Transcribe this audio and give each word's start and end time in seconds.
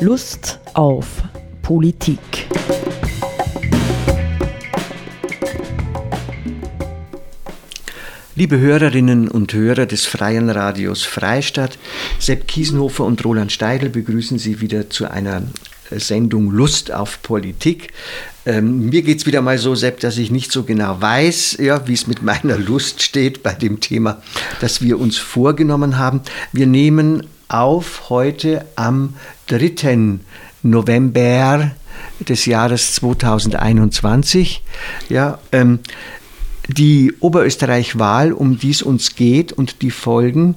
Lust 0.00 0.60
auf 0.74 1.24
Politik. 1.60 2.20
Liebe 8.36 8.60
Hörerinnen 8.60 9.26
und 9.26 9.52
Hörer 9.52 9.86
des 9.86 10.06
Freien 10.06 10.50
Radios 10.50 11.02
Freistadt, 11.02 11.78
Sepp 12.20 12.46
Kiesenhofer 12.46 13.04
und 13.04 13.24
Roland 13.24 13.50
Steidl 13.50 13.88
begrüßen 13.88 14.38
Sie 14.38 14.60
wieder 14.60 14.88
zu 14.88 15.10
einer 15.10 15.42
Sendung 15.90 16.52
Lust 16.52 16.92
auf 16.92 17.20
Politik. 17.22 17.92
Ähm, 18.46 18.90
mir 18.90 19.02
geht 19.02 19.18
es 19.18 19.26
wieder 19.26 19.42
mal 19.42 19.58
so, 19.58 19.74
Sepp, 19.74 19.98
dass 19.98 20.16
ich 20.16 20.30
nicht 20.30 20.52
so 20.52 20.62
genau 20.62 21.00
weiß, 21.00 21.56
ja, 21.60 21.88
wie 21.88 21.94
es 21.94 22.06
mit 22.06 22.22
meiner 22.22 22.56
Lust 22.56 23.02
steht 23.02 23.42
bei 23.42 23.52
dem 23.52 23.80
Thema, 23.80 24.22
das 24.60 24.80
wir 24.80 25.00
uns 25.00 25.18
vorgenommen 25.18 25.98
haben. 25.98 26.20
Wir 26.52 26.68
nehmen 26.68 27.26
auf 27.48 28.10
heute 28.10 28.66
am 28.76 29.14
3. 29.48 30.18
November 30.62 31.72
des 32.20 32.46
Jahres 32.46 32.94
2021. 32.94 34.62
Ja, 35.08 35.38
ähm, 35.52 35.80
die 36.68 37.14
Oberösterreich-Wahl, 37.20 38.32
um 38.32 38.58
die 38.58 38.70
es 38.70 38.82
uns 38.82 39.16
geht 39.16 39.52
und 39.52 39.80
die 39.80 39.90
Folgen, 39.90 40.56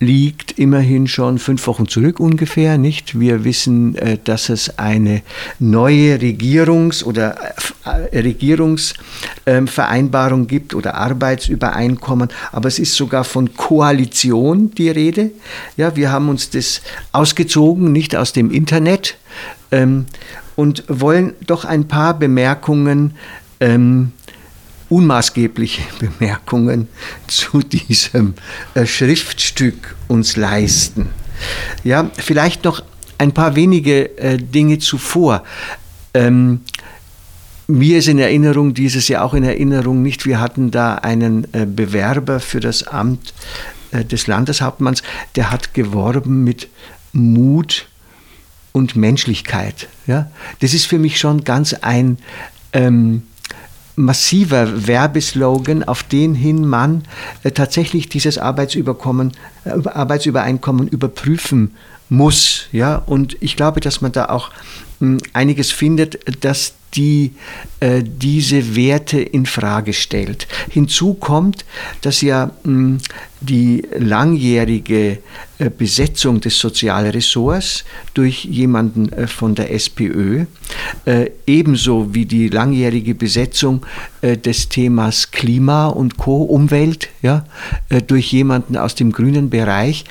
liegt 0.00 0.58
immerhin 0.58 1.06
schon 1.08 1.38
fünf 1.38 1.66
Wochen 1.66 1.88
zurück 1.88 2.20
ungefähr, 2.20 2.78
nicht? 2.78 3.18
Wir 3.18 3.42
wissen, 3.44 3.96
äh, 3.96 4.16
dass 4.22 4.48
es 4.48 4.78
eine 4.78 5.22
neue 5.58 6.14
Regierungs- 6.16 7.02
oder 7.02 7.36
äh, 7.84 8.18
Regierungsvereinbarung 8.18 10.46
gibt 10.46 10.74
oder 10.74 10.94
Arbeitsübereinkommen, 10.94 12.28
aber 12.52 12.68
es 12.68 12.78
ist 12.78 12.94
sogar 12.94 13.24
von 13.24 13.54
Koalition 13.54 14.70
die 14.72 14.90
Rede. 14.90 15.32
Ja, 15.76 15.96
wir 15.96 16.12
haben 16.12 16.28
uns 16.28 16.50
das 16.50 16.80
ausgezogen, 17.12 17.90
nicht 17.90 18.14
aus 18.14 18.32
dem 18.32 18.52
Internet 18.52 19.16
ähm, 19.72 20.06
und 20.54 20.84
wollen 20.88 21.32
doch 21.46 21.64
ein 21.64 21.88
paar 21.88 22.16
Bemerkungen 22.18 23.14
ähm, 23.60 24.12
unmaßgebliche 24.88 25.82
Bemerkungen 25.98 26.88
zu 27.26 27.60
diesem 27.60 28.34
äh, 28.74 28.86
Schriftstück 28.86 29.96
uns 30.08 30.36
leisten. 30.36 31.10
Ja, 31.84 32.10
vielleicht 32.16 32.64
noch 32.64 32.82
ein 33.18 33.32
paar 33.32 33.54
wenige 33.54 34.18
äh, 34.18 34.36
Dinge 34.38 34.78
zuvor. 34.78 35.44
Ähm, 36.14 36.60
mir 37.66 37.98
ist 37.98 38.08
in 38.08 38.18
Erinnerung, 38.18 38.72
dieses 38.72 39.08
Jahr 39.08 39.24
auch 39.24 39.34
in 39.34 39.44
Erinnerung 39.44 40.02
nicht, 40.02 40.24
wir 40.24 40.40
hatten 40.40 40.70
da 40.70 40.94
einen 40.94 41.52
äh, 41.52 41.66
Bewerber 41.66 42.40
für 42.40 42.60
das 42.60 42.82
Amt 42.84 43.34
des 43.90 44.26
Landeshauptmanns, 44.26 45.02
der 45.34 45.50
hat 45.50 45.72
geworben 45.72 46.44
mit 46.44 46.68
Mut 47.14 47.88
und 48.72 48.96
Menschlichkeit. 48.96 49.88
Ja? 50.06 50.30
Das 50.60 50.74
ist 50.74 50.86
für 50.86 50.98
mich 50.98 51.18
schon 51.18 51.44
ganz 51.44 51.72
ein 51.72 52.18
ähm, 52.72 53.22
massiver 53.98 54.86
Werbeslogan, 54.86 55.82
auf 55.82 56.02
den 56.02 56.34
hin 56.34 56.66
man 56.66 57.02
äh, 57.42 57.50
tatsächlich 57.50 58.08
dieses 58.08 58.38
Arbeitsüberkommen, 58.38 59.32
äh, 59.64 59.70
Arbeitsübereinkommen 59.70 60.88
überprüfen 60.88 61.74
muss. 62.08 62.68
Ja? 62.72 62.96
Und 62.96 63.36
ich 63.40 63.56
glaube, 63.56 63.80
dass 63.80 64.00
man 64.00 64.12
da 64.12 64.26
auch 64.26 64.50
hm, 65.00 65.18
einiges 65.32 65.70
findet, 65.70 66.44
dass 66.44 66.74
die 66.94 67.32
äh, 67.80 68.02
diese 68.02 68.74
Werte 68.74 69.20
in 69.20 69.46
Frage 69.46 69.92
stellt. 69.92 70.48
Hinzu 70.70 71.14
kommt, 71.14 71.64
dass 72.00 72.20
ja 72.22 72.46
mh, 72.46 72.50
hm, 72.64 72.98
die 73.40 73.84
langjährige 73.96 75.18
äh, 75.58 75.70
Besetzung 75.70 76.40
des 76.40 76.58
Sozialressorts 76.58 77.84
durch 78.14 78.44
jemanden 78.44 79.12
äh, 79.12 79.26
von 79.26 79.54
der 79.54 79.72
SPÖ, 79.72 80.46
äh, 81.04 81.30
ebenso 81.46 82.14
wie 82.14 82.26
die 82.26 82.48
langjährige 82.48 83.14
Besetzung 83.14 83.86
äh, 84.22 84.36
des 84.36 84.68
Themas 84.68 85.30
Klima 85.30 85.86
und 85.86 86.16
Co. 86.16 86.42
Umwelt, 86.42 87.10
ja, 87.22 87.44
äh, 87.90 88.02
durch 88.02 88.32
jemanden 88.32 88.76
aus 88.76 88.94
dem 88.94 89.12
grünen 89.12 89.50
Bereich, 89.50 90.04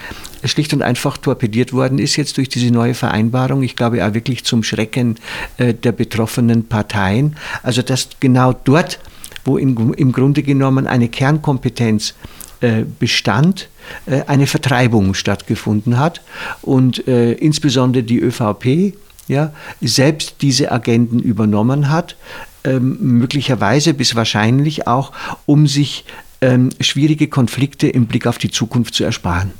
schlicht 0.44 0.74
und 0.74 0.82
einfach 0.82 1.18
torpediert 1.18 1.74
worden 1.74 2.00
ist 2.00 2.16
jetzt 2.16 2.38
durch 2.38 2.50
diese 2.50 2.72
neue 2.72 2.94
Vereinbarung. 2.94 3.64
Ich 3.64 3.76
glaube 3.76 4.06
auch 4.06 4.14
wirklich 4.14 4.44
zum 4.44 4.64
Schrecken 4.64 5.16
äh, 5.58 5.74
der 5.74 5.92
betroffenen 5.92 6.68
Parteien. 6.68 7.36
Also 7.64 7.82
dass 7.82 8.10
genau 8.20 8.54
dort, 8.54 9.00
wo 9.46 9.58
im, 9.58 10.12
Grunde 10.12 10.44
genommen 10.44 10.88
eine 10.88 11.08
Kernkompetenz 11.08 12.16
äh, 12.62 12.84
bestand, 13.00 13.70
äh, 14.06 14.24
eine 14.28 14.48
Vertreibung 14.48 15.14
stattgefunden 15.14 16.00
hat 16.00 16.22
und 16.62 17.00
insbesondere 17.00 18.04
die 18.04 18.20
ÖVP 18.20 18.94
ja, 19.28 19.54
selbst 19.82 20.36
diese 20.42 20.72
Agenden 20.72 21.20
übernommen 21.20 21.90
hat, 21.90 22.16
ähm, 22.64 22.98
möglicherweise 23.00 23.94
bis 23.94 24.16
wahrscheinlich 24.16 24.88
auch, 24.88 25.12
um 25.46 25.68
sich 25.68 26.06
ähm, 26.42 26.70
schwierige 26.80 27.28
Konflikte 27.28 27.88
im 27.88 28.08
Blick 28.08 28.28
auf 28.28 28.38
die 28.38 28.52
Zukunft 28.52 28.94
zu 28.94 29.04
ersparen. 29.04 29.52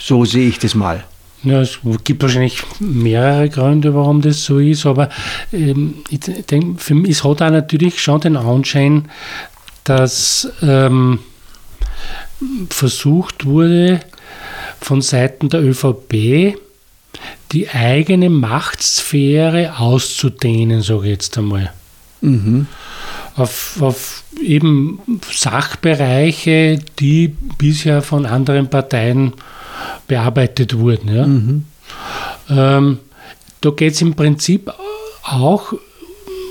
So 0.00 0.24
sehe 0.24 0.48
ich 0.48 0.58
das 0.58 0.74
mal. 0.74 1.04
Ja, 1.42 1.60
es 1.60 1.78
gibt 2.04 2.22
wahrscheinlich 2.22 2.62
mehrere 2.80 3.48
Gründe, 3.48 3.94
warum 3.94 4.20
das 4.20 4.44
so 4.44 4.58
ist, 4.58 4.84
aber 4.84 5.08
ähm, 5.52 6.02
ich 6.10 6.20
denke, 6.20 6.78
für 6.78 6.94
mich, 6.94 7.12
es 7.12 7.24
hat 7.24 7.40
auch 7.40 7.50
natürlich 7.50 8.00
schon 8.02 8.20
den 8.20 8.36
Anschein, 8.36 9.08
dass 9.84 10.50
ähm, 10.62 11.20
versucht 12.68 13.46
wurde, 13.46 14.00
von 14.80 15.02
Seiten 15.02 15.48
der 15.48 15.62
ÖVP 15.62 16.56
die 17.52 17.68
eigene 17.68 18.30
Machtsphäre 18.30 19.78
auszudehnen, 19.78 20.82
sage 20.82 21.04
ich 21.04 21.10
jetzt 21.10 21.36
einmal. 21.38 21.72
Mhm. 22.20 22.66
Auf, 23.36 23.78
auf 23.80 24.24
eben 24.42 25.00
Sachbereiche, 25.30 26.78
die 26.98 27.28
bisher 27.58 28.02
von 28.02 28.26
anderen 28.26 28.68
Parteien 28.68 29.32
bearbeitet 30.06 30.78
wurden. 30.78 31.14
Ja. 31.14 31.26
Mhm. 31.26 31.64
Ähm, 32.48 32.98
da 33.60 33.70
geht 33.70 33.94
es 33.94 34.02
im 34.02 34.14
Prinzip 34.14 34.72
auch 35.22 35.72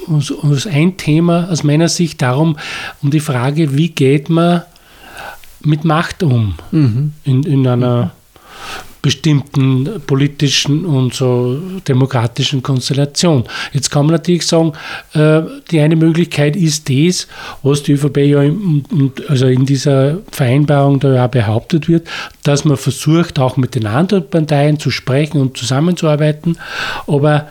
um, 0.07 0.22
um 0.41 0.57
ein 0.72 0.97
Thema 0.97 1.50
aus 1.50 1.63
meiner 1.63 1.89
Sicht 1.89 2.22
darum, 2.22 2.57
um 3.01 3.12
die 3.12 3.19
Frage, 3.19 3.75
wie 3.75 3.89
geht 3.89 4.29
man 4.29 4.63
mit 5.62 5.84
Macht 5.84 6.23
um 6.23 6.56
mhm. 6.72 7.13
in, 7.23 7.44
in 7.44 7.68
einer 7.68 8.12
bestimmten 9.01 10.01
politischen 10.05 10.85
und 10.85 11.13
so 11.13 11.57
demokratischen 11.87 12.61
Konstellation. 12.61 13.45
Jetzt 13.71 13.89
kann 13.89 14.05
man 14.05 14.15
natürlich 14.15 14.45
sagen, 14.45 14.73
äh, 15.13 15.41
die 15.71 15.79
eine 15.79 15.95
Möglichkeit 15.95 16.55
ist 16.55 16.89
das, 16.89 17.27
was 17.63 17.83
die 17.83 17.93
ÖVP 17.93 18.17
ja 18.17 18.41
in, 18.41 18.83
also 19.27 19.47
in 19.47 19.65
dieser 19.65 20.17
Vereinbarung 20.31 20.99
da 20.99 21.13
ja 21.13 21.27
behauptet 21.27 21.88
wird, 21.88 22.07
dass 22.43 22.65
man 22.65 22.77
versucht, 22.77 23.39
auch 23.39 23.55
mit 23.57 23.75
den 23.75 23.85
anderen 23.85 24.29
Parteien 24.29 24.79
zu 24.79 24.91
sprechen 24.91 25.39
und 25.39 25.57
zusammenzuarbeiten, 25.57 26.57
aber 27.07 27.47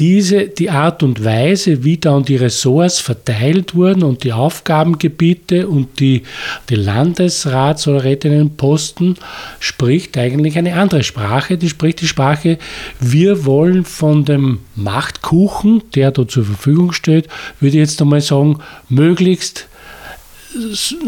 diese, 0.00 0.48
die 0.48 0.70
Art 0.70 1.02
und 1.02 1.22
Weise, 1.22 1.84
wie 1.84 1.98
dann 1.98 2.24
die 2.24 2.36
Ressorts 2.36 3.00
verteilt 3.00 3.74
wurden 3.74 4.02
und 4.02 4.24
die 4.24 4.32
Aufgabengebiete 4.32 5.68
und 5.68 6.00
die, 6.00 6.22
die 6.70 6.76
Landesrats- 6.76 7.86
oder 7.86 8.02
Rätinnenposten, 8.02 9.16
spricht 9.58 10.16
eigentlich 10.16 10.56
eine 10.56 10.74
andere 10.74 11.02
Sprache. 11.02 11.58
Die 11.58 11.68
spricht 11.68 12.00
die 12.00 12.06
Sprache, 12.06 12.58
wir 12.98 13.44
wollen 13.44 13.84
von 13.84 14.24
dem 14.24 14.60
Machtkuchen, 14.74 15.82
der 15.94 16.12
da 16.12 16.26
zur 16.26 16.46
Verfügung 16.46 16.92
steht, 16.92 17.28
würde 17.60 17.76
ich 17.76 17.80
jetzt 17.80 18.00
einmal 18.00 18.22
sagen, 18.22 18.58
möglichst 18.88 19.68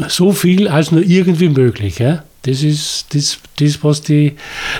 so 0.08 0.32
viel 0.32 0.68
als 0.68 0.92
nur 0.92 1.02
irgendwie 1.02 1.48
möglich. 1.48 1.98
Ja? 1.98 2.24
Das 2.42 2.62
ist 2.62 3.06
das, 3.14 3.38
das, 3.58 3.82
was 3.82 4.02
die, 4.02 4.34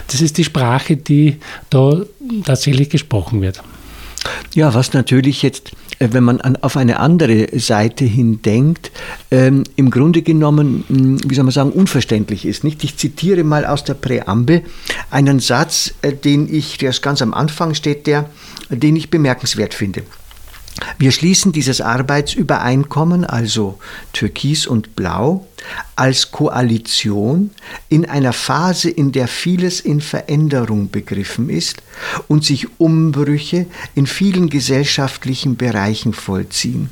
das 0.09 0.21
ist 0.21 0.37
die 0.37 0.45
Sprache, 0.45 0.99
die 0.99 1.39
da 1.71 2.03
tatsächlich 2.45 2.91
gesprochen 2.91 3.41
wird. 3.41 3.63
Ja, 4.55 4.75
was 4.75 4.93
natürlich 4.93 5.43
jetzt, 5.43 5.73
äh, 5.99 6.09
wenn 6.13 6.25
man 6.25 6.41
an, 6.41 6.57
auf 6.57 6.77
eine 6.77 7.01
andere 7.01 7.49
Seite 7.59 8.05
hin 8.05 8.43
denkt, 8.43 8.93
ähm, 9.31 9.65
im 9.77 9.91
Grunde 9.91 10.23
genommen, 10.23 10.85
hm, 10.89 11.19
wie 11.27 11.35
soll 11.35 11.45
man 11.45 11.53
sagen, 11.53 11.71
unverständlich 11.71 12.45
ist. 12.45 12.65
Nicht? 12.65 12.85
Ich 12.85 12.97
zitiere 12.97 13.45
mal 13.45 13.65
aus 13.65 13.85
der 13.85 13.95
Präambel 13.95 14.63
einen 15.11 15.41
Satz, 15.41 15.95
äh, 16.03 16.13
den 16.13 16.53
ich, 16.53 16.79
der 16.79 16.91
ist 16.91 17.03
ganz 17.03 17.23
am 17.23 17.35
Anfang 17.35 17.75
steht, 17.75 18.07
der, 18.07 18.29
den 18.69 18.97
ich 18.97 19.11
bemerkenswert 19.11 19.75
finde. 19.75 20.03
Wir 20.99 21.13
schließen 21.13 21.53
dieses 21.53 21.81
Arbeitsübereinkommen, 21.81 23.25
also 23.25 23.79
Türkis 24.13 24.67
und 24.67 24.97
Blau, 24.97 25.47
als 25.97 26.31
Koalition 26.31 27.51
in 27.89 28.09
einer 28.09 28.33
Phase, 28.33 28.91
in 28.91 29.13
der 29.13 29.29
vieles 29.29 29.81
in 29.81 30.01
Veränderung 30.01 30.91
begriffen 30.91 31.49
ist 31.49 31.83
und 32.29 32.45
sich 32.45 32.67
Umbrüche 32.79 33.67
in 33.95 34.07
vielen 34.07 34.49
gesellschaftlichen 34.49 35.57
Bereichen 35.57 36.13
vollziehen. 36.13 36.91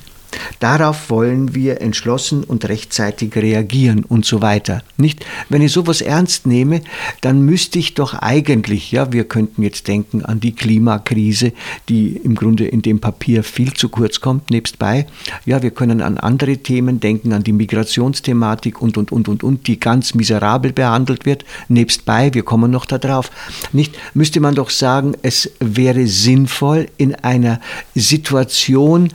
Darauf 0.59 1.11
wollen 1.11 1.55
wir 1.55 1.81
entschlossen 1.81 2.45
und 2.45 2.69
rechtzeitig 2.69 3.35
reagieren 3.37 4.05
und 4.05 4.25
so 4.25 4.43
weiter. 4.43 4.83
Nicht? 4.97 5.25
Wenn 5.49 5.63
ich 5.63 5.73
sowas 5.73 6.01
ernst 6.01 6.47
nehme, 6.47 6.83
dann 7.21 7.43
müsste 7.43 7.79
ich 7.79 7.95
doch 7.95 8.15
eigentlich, 8.15 8.93
ja, 8.93 9.13
wir 9.13 9.25
könnten 9.25 9.63
jetzt 9.63 9.89
denken 9.89 10.25
an 10.25 10.41
die 10.41 10.53
Klimakrise, 10.53 11.53
die 11.89 12.17
im 12.17 12.35
Grunde 12.35 12.67
in 12.67 12.83
dem 12.83 13.01
Papier 13.01 13.43
viel 13.43 13.73
zu 13.73 13.89
kurz 13.89 14.21
kommt, 14.21 14.51
nebstbei. 14.51 15.07
Ja, 15.45 15.63
wir 15.63 15.71
können 15.71 16.01
an 16.03 16.19
andere 16.19 16.59
Themen 16.59 17.01
denken, 17.01 17.33
an 17.33 17.43
die 17.43 17.53
Migrationsthematik 17.53 18.81
und, 18.81 18.97
und, 18.97 19.13
und, 19.13 19.29
und, 19.29 19.43
und, 19.43 19.67
die 19.67 19.81
ganz 19.81 20.15
miserabel 20.15 20.73
behandelt 20.73 21.27
wird, 21.27 21.45
nebstbei. 21.69 22.33
Wir 22.35 22.43
kommen 22.43 22.71
noch 22.71 22.87
darauf. 22.87 23.31
Nicht? 23.73 23.97
Müsste 24.15 24.41
man 24.41 24.55
doch 24.55 24.71
sagen, 24.71 25.15
es 25.23 25.51
wäre 25.61 26.07
sinnvoll 26.07 26.89
in 26.97 27.15
einer 27.15 27.61
Situation, 27.95 29.13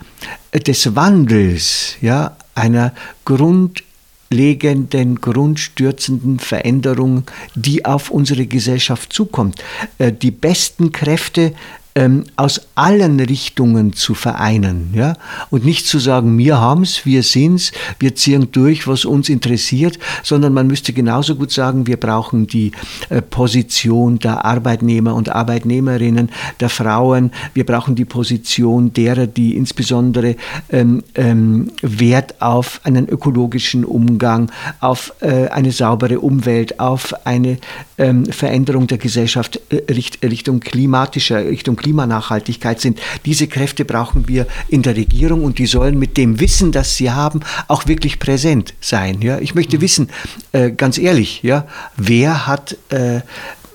des 0.59 0.95
Wandels, 0.95 1.95
ja, 2.01 2.37
einer 2.53 2.93
grundlegenden, 3.25 5.19
grundstürzenden 5.21 6.39
Veränderung, 6.39 7.23
die 7.55 7.85
auf 7.85 8.09
unsere 8.09 8.45
Gesellschaft 8.45 9.11
zukommt. 9.13 9.63
Äh, 9.97 10.11
die 10.11 10.31
besten 10.31 10.91
Kräfte 10.91 11.53
ähm, 11.95 12.25
aus 12.35 12.67
allen 12.75 13.19
Richtungen 13.21 13.93
zu 13.93 14.15
vereinen. 14.15 14.91
Ja? 14.93 15.13
Und 15.49 15.63
nicht 15.63 15.87
zu 15.87 15.97
sagen, 15.97 16.37
wir 16.37 16.59
haben 16.59 16.83
es, 16.83 17.05
wir 17.05 17.23
sind 17.23 17.55
es, 17.55 17.71
wir 17.99 18.15
ziehen 18.15 18.49
durch, 18.51 18.85
was 18.85 19.05
uns 19.05 19.29
interessiert, 19.29 19.97
sondern 20.21 20.53
man 20.53 20.67
müsste 20.67 20.91
genauso 20.91 21.35
gut 21.35 21.51
sagen, 21.51 21.87
wir 21.87 21.97
brauchen 21.97 22.47
die 22.47 22.73
äh, 23.09 23.21
Position 23.21 24.19
der 24.19 24.43
Arbeitnehmer 24.43 25.15
und 25.15 25.29
Arbeitnehmerinnen, 25.29 26.31
der 26.59 26.69
Frauen, 26.69 27.31
wir 27.53 27.65
brauchen 27.65 27.95
die 27.95 28.05
Position 28.05 28.91
derer, 28.91 29.25
die 29.25 29.55
insbesondere 29.55 30.35
ähm, 30.69 31.01
ähm, 31.15 31.71
Wert 31.81 32.41
auf 32.41 32.81
einen 32.83 33.07
ökologischen 33.07 33.85
Umgang, 33.85 34.51
auf 34.81 35.13
äh, 35.21 35.47
eine 35.47 35.71
saubere 35.71 36.19
Umwelt, 36.19 36.77
auf 36.81 37.25
eine 37.25 37.57
ähm, 37.97 38.25
Veränderung 38.25 38.87
der 38.87 38.97
Gesellschaft 38.97 39.61
äh, 39.69 39.81
Richtung 40.27 40.59
klimatischer, 40.59 41.45
Richtung 41.45 41.77
Klimanachhaltigkeit 41.85 42.81
sind. 42.81 42.99
Diese 43.25 43.47
Kräfte 43.47 43.85
brauchen 43.85 44.27
wir 44.27 44.47
in 44.69 44.81
der 44.81 44.95
Regierung 44.95 45.43
und 45.43 45.59
die 45.59 45.67
sollen 45.67 45.99
mit 45.99 46.17
dem 46.17 46.39
Wissen, 46.39 46.71
das 46.71 46.97
sie 46.97 47.11
haben, 47.11 47.41
auch 47.67 47.85
wirklich 47.85 48.17
präsent 48.17 48.73
sein. 48.81 49.21
Ja? 49.21 49.37
Ich 49.37 49.53
möchte 49.53 49.77
mhm. 49.77 49.81
wissen, 49.81 50.09
äh, 50.51 50.71
ganz 50.71 50.97
ehrlich, 50.97 51.43
ja, 51.43 51.67
wer 51.95 52.47
hat 52.47 52.75
äh, 52.89 53.21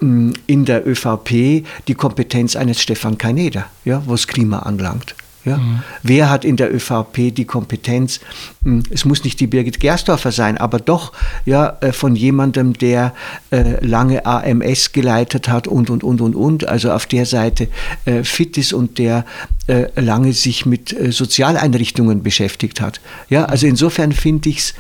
in 0.01 0.65
der 0.65 0.89
ÖVP 0.89 1.65
die 1.87 1.95
Kompetenz 1.95 2.57
eines 2.57 2.83
Stefan 2.83 3.17
Kaineder, 3.17 3.67
ja, 3.85 4.03
was 4.07 4.27
Klima 4.27 4.61
anlangt? 4.61 5.15
Ja? 5.45 5.57
Mhm. 5.57 5.83
Wer 6.03 6.29
hat 6.29 6.45
in 6.45 6.57
der 6.57 6.75
ÖVP 6.75 7.35
die 7.35 7.45
Kompetenz? 7.45 8.21
Hm, 8.63 8.83
es 8.91 9.05
muss 9.05 9.25
nicht 9.25 9.41
die 9.41 9.47
Birgit 9.47 9.81
Gerstorfer 9.81 10.33
sein, 10.33 10.59
aber 10.59 10.79
doch 10.79 11.13
ja, 11.47 11.79
äh, 11.81 11.93
von 11.93 12.15
jemandem, 12.15 12.75
der 12.75 13.15
äh, 13.51 13.85
lange 13.85 14.27
AMS 14.27 14.93
geleitet 14.93 15.49
hat 15.49 15.67
und, 15.67 15.89
und, 15.91 16.05
und, 16.05 16.21
und, 16.21 16.35
und, 16.35 16.69
also 16.69 16.93
auf 16.93 17.07
der 17.07 17.27
Seite 17.27 17.69
äh, 18.05 18.23
fit 18.23 18.59
ist 18.59 18.73
und 18.73 18.99
der 18.99 19.25
äh, 19.67 19.87
lange 20.01 20.33
sich 20.33 20.67
mit 20.67 20.93
äh, 20.93 21.13
Sozialeinrichtungen 21.13 22.23
beschäftigt 22.23 22.81
hat. 22.81 23.01
Ja, 23.29 23.47
also 23.47 23.67
insofern 23.67 24.13
finde 24.13 24.51
ich 24.51 24.59
es 24.59 24.75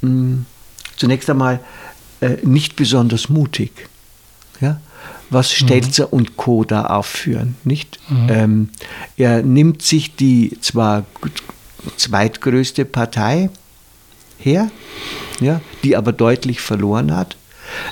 hm, 0.00 0.44
zunächst 0.96 1.30
einmal 1.30 1.60
äh, 2.20 2.36
nicht 2.42 2.76
besonders 2.76 3.28
mutig. 3.28 3.88
Ja? 4.60 4.80
Was 5.32 5.50
mhm. 5.50 5.66
Stelzer 5.66 6.06
mhm. 6.06 6.12
und 6.12 6.36
Co. 6.36 6.64
da 6.64 6.86
aufführen. 6.86 7.56
Nicht? 7.64 7.98
Mhm. 8.08 8.26
Ähm, 8.28 8.68
er 9.16 9.42
nimmt 9.42 9.82
sich 9.82 10.14
die 10.16 10.58
zwar 10.60 11.04
zweitgrößte 11.96 12.84
Partei 12.84 13.50
her, 14.38 14.70
ja, 15.40 15.60
die 15.82 15.96
aber 15.96 16.12
deutlich 16.12 16.60
verloren 16.60 17.16
hat, 17.16 17.36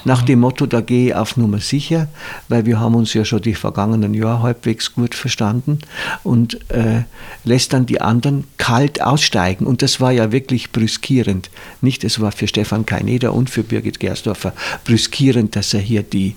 nach 0.04 0.22
dem 0.22 0.40
Motto, 0.40 0.66
da 0.66 0.80
gehe 0.80 1.08
ich 1.08 1.14
auf 1.14 1.36
Nummer 1.36 1.58
sicher, 1.58 2.08
weil 2.48 2.66
wir 2.66 2.80
haben 2.80 2.94
uns 2.94 3.14
ja 3.14 3.24
schon 3.24 3.42
die 3.42 3.54
vergangenen 3.54 4.14
Jahre 4.14 4.42
halbwegs 4.42 4.94
gut 4.94 5.14
verstanden 5.14 5.78
und 6.22 6.58
äh, 6.70 7.02
lässt 7.44 7.72
dann 7.72 7.86
die 7.86 8.00
anderen 8.00 8.44
kalt 8.58 9.02
aussteigen. 9.02 9.66
Und 9.66 9.82
das 9.82 10.00
war 10.00 10.12
ja 10.12 10.32
wirklich 10.32 10.72
brüskierend. 10.72 11.50
Nicht, 11.80 12.04
es 12.04 12.20
war 12.20 12.32
für 12.32 12.48
Stefan 12.48 12.86
Kaineder 12.86 13.34
und 13.34 13.50
für 13.50 13.62
Birgit 13.62 14.00
Gersdorfer 14.00 14.52
brüskierend, 14.84 15.56
dass 15.56 15.74
er 15.74 15.80
hier 15.80 16.02
die, 16.02 16.34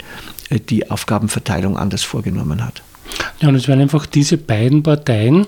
äh, 0.50 0.60
die 0.60 0.90
Aufgabenverteilung 0.90 1.78
anders 1.78 2.04
vorgenommen 2.04 2.66
hat. 2.66 2.82
Ja, 3.42 3.50
und 3.50 3.56
es 3.56 3.68
waren 3.68 3.82
einfach 3.82 4.06
diese 4.06 4.38
beiden 4.38 4.84
Parteien, 4.84 5.46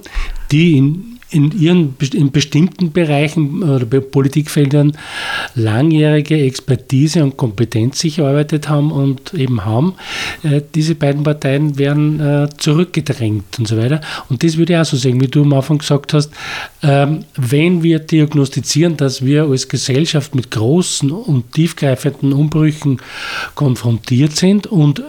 die 0.51 0.77
in 0.77 1.14
in 1.35 1.51
ihren 1.51 1.95
in 2.13 2.31
bestimmten 2.31 2.93
Bereichen 2.93 3.61
oder 3.61 3.85
Politikfeldern 3.99 4.97
langjährige 5.53 6.39
Expertise 6.41 7.23
und 7.23 7.35
Kompetenz 7.35 7.99
sich 7.99 8.19
erarbeitet 8.19 8.69
haben 8.69 8.91
und 8.91 9.33
eben 9.33 9.65
haben. 9.65 9.95
Äh, 10.43 10.61
diese 10.73 10.95
beiden 10.95 11.23
Parteien 11.23 11.77
werden 11.77 12.19
äh, 12.21 12.47
zurückgedrängt 12.57 13.59
und 13.59 13.67
so 13.67 13.77
weiter. 13.77 13.99
Und 14.29 14.43
das 14.43 14.55
würde 14.55 14.73
ich 14.73 14.79
auch 14.79 14.85
so 14.85 14.95
sehen, 14.95 15.19
wie 15.19 15.27
du 15.27 15.41
am 15.41 15.53
Anfang 15.53 15.79
gesagt 15.79 16.13
hast, 16.13 16.31
ähm, 16.81 17.25
wenn 17.35 17.83
wir 17.83 17.99
diagnostizieren, 17.99 18.95
dass 18.95 19.25
wir 19.25 19.43
als 19.43 19.67
Gesellschaft 19.67 20.35
mit 20.35 20.51
großen 20.51 21.11
und 21.11 21.51
tiefgreifenden 21.51 22.31
Umbrüchen 22.31 23.01
konfrontiert 23.55 24.37
sind 24.37 24.67
und 24.67 24.99
äh, 24.99 25.03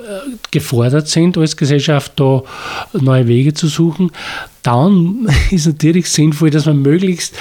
gefordert 0.50 1.06
sind, 1.06 1.38
als 1.38 1.56
Gesellschaft 1.56 2.14
da 2.16 2.42
neue 2.92 3.28
Wege 3.28 3.54
zu 3.54 3.68
suchen, 3.68 4.10
dann 4.66 5.28
ist 5.50 5.66
natürlich 5.66 6.08
sinnvoll, 6.08 6.50
dass 6.50 6.66
man 6.66 6.82
möglichst 6.82 7.34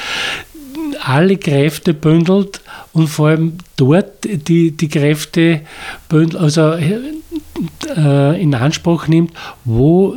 alle 1.04 1.38
Kräfte 1.38 1.94
bündelt 1.94 2.62
und 2.94 3.08
vor 3.08 3.30
allem 3.30 3.58
dort 3.76 4.24
die, 4.24 4.72
die 4.72 4.88
Kräfte 4.88 5.62
bündelt, 6.10 6.42
also 6.42 6.74
äh, 6.74 8.42
in 8.42 8.54
Anspruch 8.56 9.08
nimmt, 9.08 9.32
wo 9.64 10.16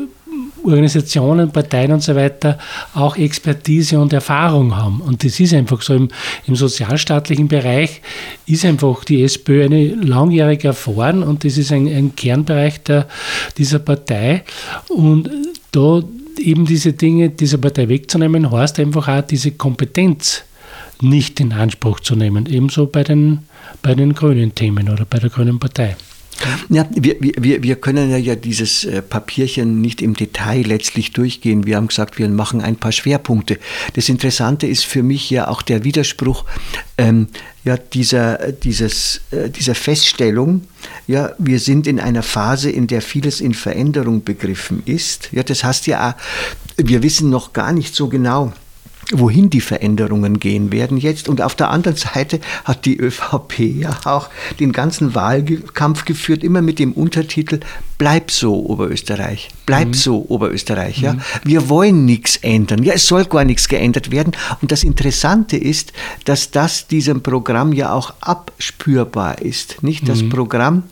Organisationen, 0.64 1.50
Parteien 1.50 1.93
und 1.93 2.02
so 2.02 2.14
weiter 2.14 2.58
auch 2.94 3.16
Expertise 3.16 3.99
und 3.99 4.12
Erfahrung 4.12 4.76
haben. 4.76 5.00
Und 5.00 5.25
das 5.25 5.38
ist 5.40 5.54
einfach 5.54 5.82
so 5.82 5.94
im, 5.94 6.08
im 6.46 6.56
sozialstaatlichen 6.56 7.49
Bereich 7.49 8.02
ist 8.46 8.64
einfach 8.64 9.04
die 9.04 9.22
SPÖ 9.22 9.64
eine 9.64 9.94
langjährig 9.94 10.64
erfahren 10.64 11.22
und 11.22 11.44
das 11.44 11.56
ist 11.56 11.72
ein, 11.72 11.87
ein 11.87 12.14
Kernbereich 12.16 12.82
der, 12.82 13.06
dieser 13.56 13.78
Partei. 13.78 14.44
Und 14.88 15.31
da 15.72 16.02
eben 16.38 16.67
diese 16.67 16.93
Dinge 16.93 17.31
dieser 17.31 17.58
Partei 17.58 17.88
wegzunehmen, 17.88 18.50
heißt 18.50 18.79
einfach 18.81 19.08
auch 19.08 19.23
diese 19.23 19.52
Kompetenz 19.52 20.44
nicht 21.00 21.40
in 21.40 21.52
Anspruch 21.52 22.00
zu 22.00 22.17
nehmen. 22.17 22.46
Ebenso 22.46 22.87
bei 22.87 23.05
den, 23.05 23.40
bei 23.82 23.94
den 23.94 24.14
grünen 24.14 24.55
Themen 24.55 24.88
oder 24.88 25.05
bei 25.05 25.19
der 25.19 25.31
Grünen 25.31 25.58
Partei. 25.58 25.96
Ja, 26.69 26.87
wir, 26.90 27.17
wir, 27.20 27.62
wir 27.62 27.76
können 27.76 28.23
ja 28.23 28.37
dieses 28.37 28.85
äh, 28.85 29.02
Papierchen 29.02 29.80
nicht 29.80 30.00
im 30.02 30.14
Detail 30.14 30.62
letztlich 30.62 31.12
durchgehen. 31.12 31.66
Wir 31.66 31.76
haben 31.76 31.88
gesagt, 31.88 32.18
wir 32.18 32.28
machen 32.28 32.61
ein 32.61 32.76
paar 32.76 32.92
Schwerpunkte. 32.92 33.59
Das 33.95 34.09
Interessante 34.09 34.66
ist 34.66 34.85
für 34.85 35.02
mich 35.02 35.30
ja 35.30 35.49
auch 35.49 35.62
der 35.62 35.85
Widerspruch 35.85 36.45
ähm, 36.97 37.28
ja, 37.64 37.76
dieser, 37.76 38.52
dieses, 38.52 39.21
äh, 39.30 39.50
dieser 39.50 39.75
Feststellung, 39.75 40.62
ja, 41.07 41.33
wir 41.38 41.59
sind 41.59 41.87
in 41.87 42.00
einer 42.00 42.23
Phase, 42.23 42.71
in 42.71 42.87
der 42.87 43.02
vieles 43.02 43.40
in 43.40 43.52
Veränderung 43.54 44.25
begriffen 44.25 44.83
ist. 44.87 45.28
Ja, 45.33 45.42
das 45.42 45.64
heißt 45.64 45.87
ja, 45.87 46.16
wir 46.76 47.02
wissen 47.02 47.30
noch 47.30 47.52
gar 47.52 47.73
nicht 47.73 47.95
so 47.95 48.09
genau, 48.09 48.52
wohin 49.12 49.50
die 49.50 49.60
Veränderungen 49.60 50.38
gehen 50.38 50.72
werden 50.72 50.98
jetzt. 50.98 51.28
Und 51.28 51.40
auf 51.40 51.54
der 51.54 51.70
anderen 51.70 51.96
Seite 51.96 52.40
hat 52.64 52.84
die 52.84 52.98
ÖVP 52.98 53.58
ja 53.58 53.98
auch 54.04 54.28
den 54.60 54.72
ganzen 54.72 55.14
Wahlkampf 55.14 56.04
geführt, 56.04 56.44
immer 56.44 56.62
mit 56.62 56.78
dem 56.78 56.92
Untertitel 56.92 57.60
Bleib 57.99 58.31
so, 58.31 58.55
Oberösterreich. 58.55 59.49
Bleib 59.67 59.88
mhm. 59.88 59.95
so, 59.95 60.25
Oberösterreich. 60.28 61.00
Ja. 61.00 61.14
Mhm. 61.14 61.21
Wir 61.43 61.69
wollen 61.69 62.05
nichts 62.05 62.37
ändern. 62.37 62.85
Ja, 62.85 62.95
es 62.95 63.09
soll 63.09 63.25
gar 63.25 63.45
nichts 63.45 63.67
geändert 63.67 64.12
werden. 64.12 64.35
Und 64.62 64.71
das 64.71 64.85
Interessante 64.85 65.57
ist, 65.57 65.93
dass 66.25 66.52
das 66.52 66.87
diesem 66.87 67.25
Programm 67.25 67.73
ja 67.73 67.93
auch 67.93 68.14
abspürbar 68.21 69.43
ist. 69.43 69.83
Nicht? 69.83 70.09
Das 70.09 70.23
mhm. 70.23 70.28
Programm 70.28 70.83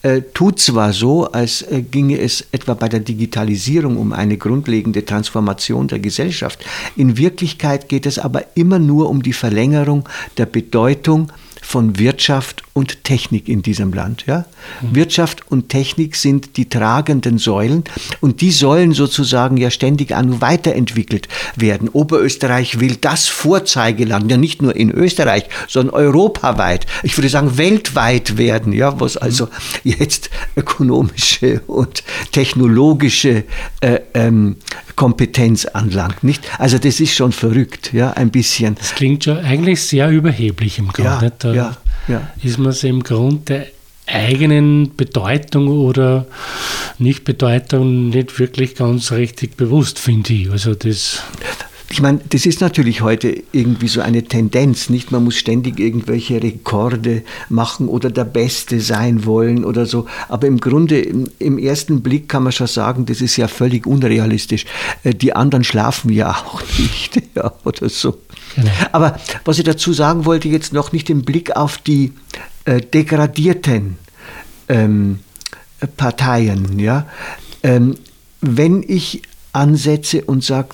äh, 0.00 0.22
tut 0.32 0.58
zwar 0.58 0.94
so, 0.94 1.30
als 1.30 1.60
äh, 1.60 1.82
ginge 1.82 2.18
es 2.18 2.46
etwa 2.50 2.72
bei 2.72 2.88
der 2.88 3.00
Digitalisierung 3.00 3.98
um 3.98 4.14
eine 4.14 4.38
grundlegende 4.38 5.04
Transformation 5.04 5.88
der 5.88 5.98
Gesellschaft. 5.98 6.64
In 6.96 7.18
Wirklichkeit 7.18 7.90
geht 7.90 8.06
es 8.06 8.18
aber 8.18 8.56
immer 8.56 8.78
nur 8.78 9.10
um 9.10 9.22
die 9.22 9.34
Verlängerung 9.34 10.08
der 10.38 10.46
Bedeutung 10.46 11.30
von 11.64 11.98
Wirtschaft 11.98 12.62
und 12.74 13.04
Technik 13.04 13.48
in 13.48 13.62
diesem 13.62 13.92
Land. 13.92 14.24
Ja? 14.26 14.44
Mhm. 14.82 14.94
Wirtschaft 14.94 15.50
und 15.50 15.68
Technik 15.70 16.16
sind 16.16 16.56
die 16.56 16.68
tragenden 16.68 17.38
Säulen 17.38 17.84
und 18.20 18.40
die 18.40 18.50
sollen 18.50 18.92
sozusagen 18.92 19.56
ja 19.56 19.70
ständig 19.70 20.14
an 20.14 20.40
weiterentwickelt 20.40 21.28
werden. 21.56 21.88
Oberösterreich 21.88 22.80
will 22.80 22.96
das 23.00 23.28
Vorzeigeland, 23.28 24.30
ja 24.30 24.36
nicht 24.36 24.60
nur 24.60 24.76
in 24.76 24.90
Österreich, 24.90 25.44
sondern 25.68 25.94
europaweit, 25.94 26.86
ich 27.02 27.16
würde 27.16 27.28
sagen 27.28 27.56
weltweit 27.56 28.36
werden, 28.36 28.72
ja, 28.72 29.00
was 29.00 29.16
also 29.16 29.48
jetzt 29.84 30.30
ökonomische 30.56 31.62
und 31.66 32.02
technologische 32.32 33.44
äh, 33.80 34.00
ähm, 34.14 34.56
Kompetenz 34.96 35.64
anlangt. 35.66 36.24
Nicht? 36.24 36.42
Also 36.58 36.78
das 36.78 37.00
ist 37.00 37.14
schon 37.14 37.32
verrückt, 37.32 37.92
ja, 37.92 38.10
ein 38.12 38.30
bisschen. 38.30 38.74
Das 38.76 38.94
klingt 38.94 39.24
schon 39.24 39.38
eigentlich 39.38 39.82
sehr 39.82 40.08
überheblich 40.10 40.78
im 40.78 40.88
Grunde. 40.88 41.10
Ja, 41.10 41.30
ja, 41.54 41.76
ja. 42.08 42.28
ist 42.42 42.58
man 42.58 42.72
sich 42.72 42.90
im 42.90 43.02
Grunde 43.02 43.44
der 43.44 43.66
eigenen 44.06 44.94
Bedeutung 44.96 45.68
oder 45.68 46.26
Nichtbedeutung 46.98 48.10
nicht 48.10 48.38
wirklich 48.38 48.74
ganz 48.74 49.12
richtig 49.12 49.56
bewusst, 49.56 49.98
finde 49.98 50.34
ich. 50.34 50.50
Also 50.50 50.74
das 50.74 51.22
ich 51.94 52.02
meine, 52.02 52.18
das 52.30 52.44
ist 52.44 52.60
natürlich 52.60 53.02
heute 53.02 53.42
irgendwie 53.52 53.86
so 53.86 54.00
eine 54.00 54.24
Tendenz, 54.24 54.88
nicht? 54.90 55.12
Man 55.12 55.22
muss 55.22 55.36
ständig 55.36 55.78
irgendwelche 55.78 56.42
Rekorde 56.42 57.22
machen 57.48 57.86
oder 57.86 58.10
der 58.10 58.24
Beste 58.24 58.80
sein 58.80 59.26
wollen 59.26 59.64
oder 59.64 59.86
so. 59.86 60.06
Aber 60.28 60.48
im 60.48 60.58
Grunde, 60.58 61.00
im, 61.00 61.28
im 61.38 61.56
ersten 61.56 62.02
Blick 62.02 62.28
kann 62.28 62.42
man 62.42 62.50
schon 62.50 62.66
sagen, 62.66 63.06
das 63.06 63.20
ist 63.20 63.36
ja 63.36 63.46
völlig 63.46 63.86
unrealistisch. 63.86 64.64
Äh, 65.04 65.14
die 65.14 65.34
anderen 65.34 65.62
schlafen 65.62 66.10
ja 66.10 66.30
auch 66.30 66.62
nicht, 66.78 67.22
ja, 67.36 67.52
oder 67.64 67.88
so. 67.88 68.16
Genau. 68.56 68.70
Aber 68.92 69.18
was 69.44 69.58
ich 69.58 69.64
dazu 69.64 69.92
sagen 69.92 70.24
wollte, 70.24 70.48
jetzt 70.48 70.72
noch 70.72 70.92
nicht 70.92 71.10
im 71.10 71.22
Blick 71.22 71.56
auf 71.56 71.78
die 71.78 72.12
äh, 72.64 72.80
degradierten 72.80 73.98
ähm, 74.68 75.20
Parteien, 75.96 76.78
ja. 76.78 77.06
Ähm, 77.62 77.96
wenn 78.40 78.84
ich 78.86 79.22
ansetze 79.52 80.22
und 80.24 80.44
sage, 80.44 80.70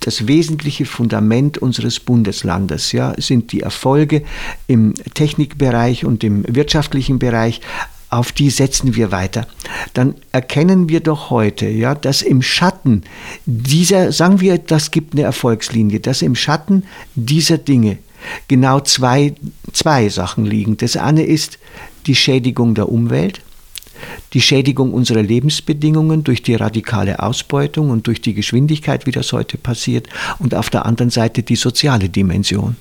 das 0.00 0.26
wesentliche 0.26 0.86
Fundament 0.86 1.58
unseres 1.58 2.00
Bundeslandes 2.00 2.92
ja, 2.92 3.14
sind 3.18 3.52
die 3.52 3.60
Erfolge 3.60 4.22
im 4.66 4.94
Technikbereich 5.14 6.04
und 6.04 6.24
im 6.24 6.44
wirtschaftlichen 6.46 7.18
Bereich. 7.18 7.60
Auf 8.10 8.32
die 8.32 8.50
setzen 8.50 8.94
wir 8.94 9.12
weiter. 9.12 9.46
Dann 9.92 10.14
erkennen 10.32 10.88
wir 10.88 11.00
doch 11.00 11.30
heute, 11.30 11.68
ja, 11.68 11.94
dass 11.94 12.22
im 12.22 12.40
Schatten 12.40 13.02
dieser, 13.44 14.12
sagen 14.12 14.40
wir, 14.40 14.58
das 14.58 14.90
gibt 14.90 15.14
eine 15.14 15.22
Erfolgslinie, 15.22 16.00
dass 16.00 16.22
im 16.22 16.34
Schatten 16.34 16.84
dieser 17.14 17.58
Dinge 17.58 17.98
genau 18.48 18.80
zwei, 18.80 19.34
zwei 19.72 20.08
Sachen 20.08 20.46
liegen. 20.46 20.76
Das 20.78 20.96
eine 20.96 21.22
ist 21.22 21.58
die 22.06 22.14
Schädigung 22.14 22.74
der 22.74 22.88
Umwelt 22.88 23.42
die 24.32 24.40
Schädigung 24.40 24.92
unserer 24.92 25.22
Lebensbedingungen 25.22 26.24
durch 26.24 26.42
die 26.42 26.54
radikale 26.54 27.20
Ausbeutung 27.22 27.90
und 27.90 28.06
durch 28.06 28.20
die 28.20 28.34
Geschwindigkeit, 28.34 29.06
wie 29.06 29.10
das 29.10 29.32
heute 29.32 29.58
passiert, 29.58 30.08
und 30.38 30.54
auf 30.54 30.70
der 30.70 30.86
anderen 30.86 31.10
Seite 31.10 31.42
die 31.42 31.56
soziale 31.56 32.08
Dimension. 32.08 32.76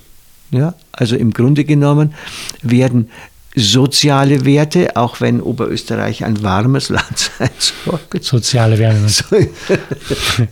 Ja, 0.51 0.75
also 0.93 1.15
im 1.15 1.31
Grunde 1.31 1.65
genommen 1.65 2.13
werden 2.61 3.09
soziale 3.57 4.45
Werte, 4.45 4.95
auch 4.95 5.19
wenn 5.19 5.41
Oberösterreich 5.41 6.23
ein 6.23 6.43
warmes 6.43 6.89
Land 6.97 7.31
sein 7.37 7.49
soll. 7.57 7.99
Soziale 8.21 8.77
Wärme. 8.77 9.07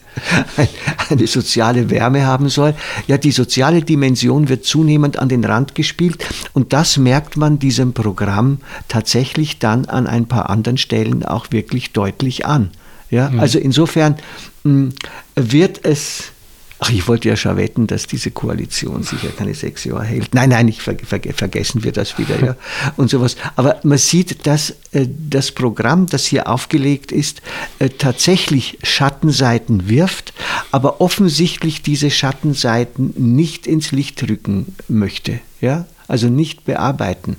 eine 1.10 1.28
soziale 1.28 1.90
Wärme 1.90 2.26
haben 2.26 2.50
soll. 2.50 2.74
Ja, 3.08 3.18
die 3.18 3.32
soziale 3.32 3.84
Dimension 3.84 4.50
wird 4.50 4.66
zunehmend 4.66 5.18
an 5.20 5.30
den 5.30 5.46
Rand 5.46 5.76
gespielt 5.76 6.26
und 6.54 6.74
das 6.74 6.98
merkt 6.98 7.38
man 7.38 7.60
diesem 7.60 7.94
Programm 7.94 8.58
tatsächlich 8.88 9.60
dann 9.60 9.86
an 9.86 10.08
ein 10.08 10.28
paar 10.28 10.50
anderen 10.50 10.78
Stellen 10.78 11.24
auch 11.24 11.52
wirklich 11.52 11.94
deutlich 11.94 12.46
an. 12.46 12.72
Ja, 13.12 13.30
mhm. 13.30 13.40
also 13.40 13.60
insofern 13.60 14.16
mh, 14.64 14.72
hm, 14.72 14.94
wird 15.36 15.86
es 15.86 16.32
Ach, 16.80 16.90
ich 16.90 17.08
wollte 17.08 17.30
ja 17.30 17.38
schon 17.38 17.56
wetten, 17.56 17.88
dass 17.88 18.06
diese 18.06 18.32
Koalition 18.32 19.04
sicher 19.04 19.30
keine 19.30 19.54
sechs 19.54 19.86
Jahre 19.86 20.04
hält. 20.04 20.36
Nein, 20.36 20.50
nein, 20.50 20.68
ich 20.68 20.82
ver 20.82 20.96
ver 21.02 21.22
vergessen 21.34 21.86
wir 21.86 21.94
das 21.94 22.18
wieder, 22.18 22.44
ja. 22.44 22.56
Und 22.98 23.10
sowas. 23.10 23.38
Aber 23.56 23.80
man 23.84 23.98
sieht, 23.98 24.46
dass 24.46 24.72
äh, 24.92 25.08
das 25.08 25.52
Programm, 25.52 26.08
das 26.08 26.26
hier 26.26 26.50
aufgelegt 26.50 27.14
ist, 27.14 27.42
äh, 27.80 27.90
tatsächlich 27.90 28.78
Schattenseiten 28.84 29.88
wirft, 29.88 30.34
aber 30.72 31.00
offensichtlich 31.00 31.82
diese 31.82 32.12
Schattenseiten 32.12 33.14
nicht 33.16 33.68
ins 33.68 33.92
Licht 33.92 34.22
rücken 34.30 34.76
möchte, 34.90 35.40
ja. 35.62 35.86
Also 36.08 36.28
nicht 36.28 36.66
bearbeiten 36.66 37.38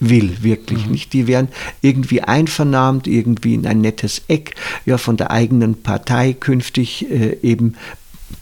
will, 0.00 0.42
wirklich 0.42 0.86
mhm. 0.86 0.92
nicht. 0.92 1.12
Die 1.12 1.26
werden 1.26 1.48
irgendwie 1.80 2.22
einvernahmt, 2.22 3.06
irgendwie 3.06 3.54
in 3.54 3.66
ein 3.66 3.80
nettes 3.80 4.22
Eck 4.28 4.54
ja, 4.86 4.98
von 4.98 5.16
der 5.16 5.30
eigenen 5.30 5.82
Partei 5.82 6.32
künftig 6.32 7.10
äh, 7.10 7.36
eben 7.42 7.74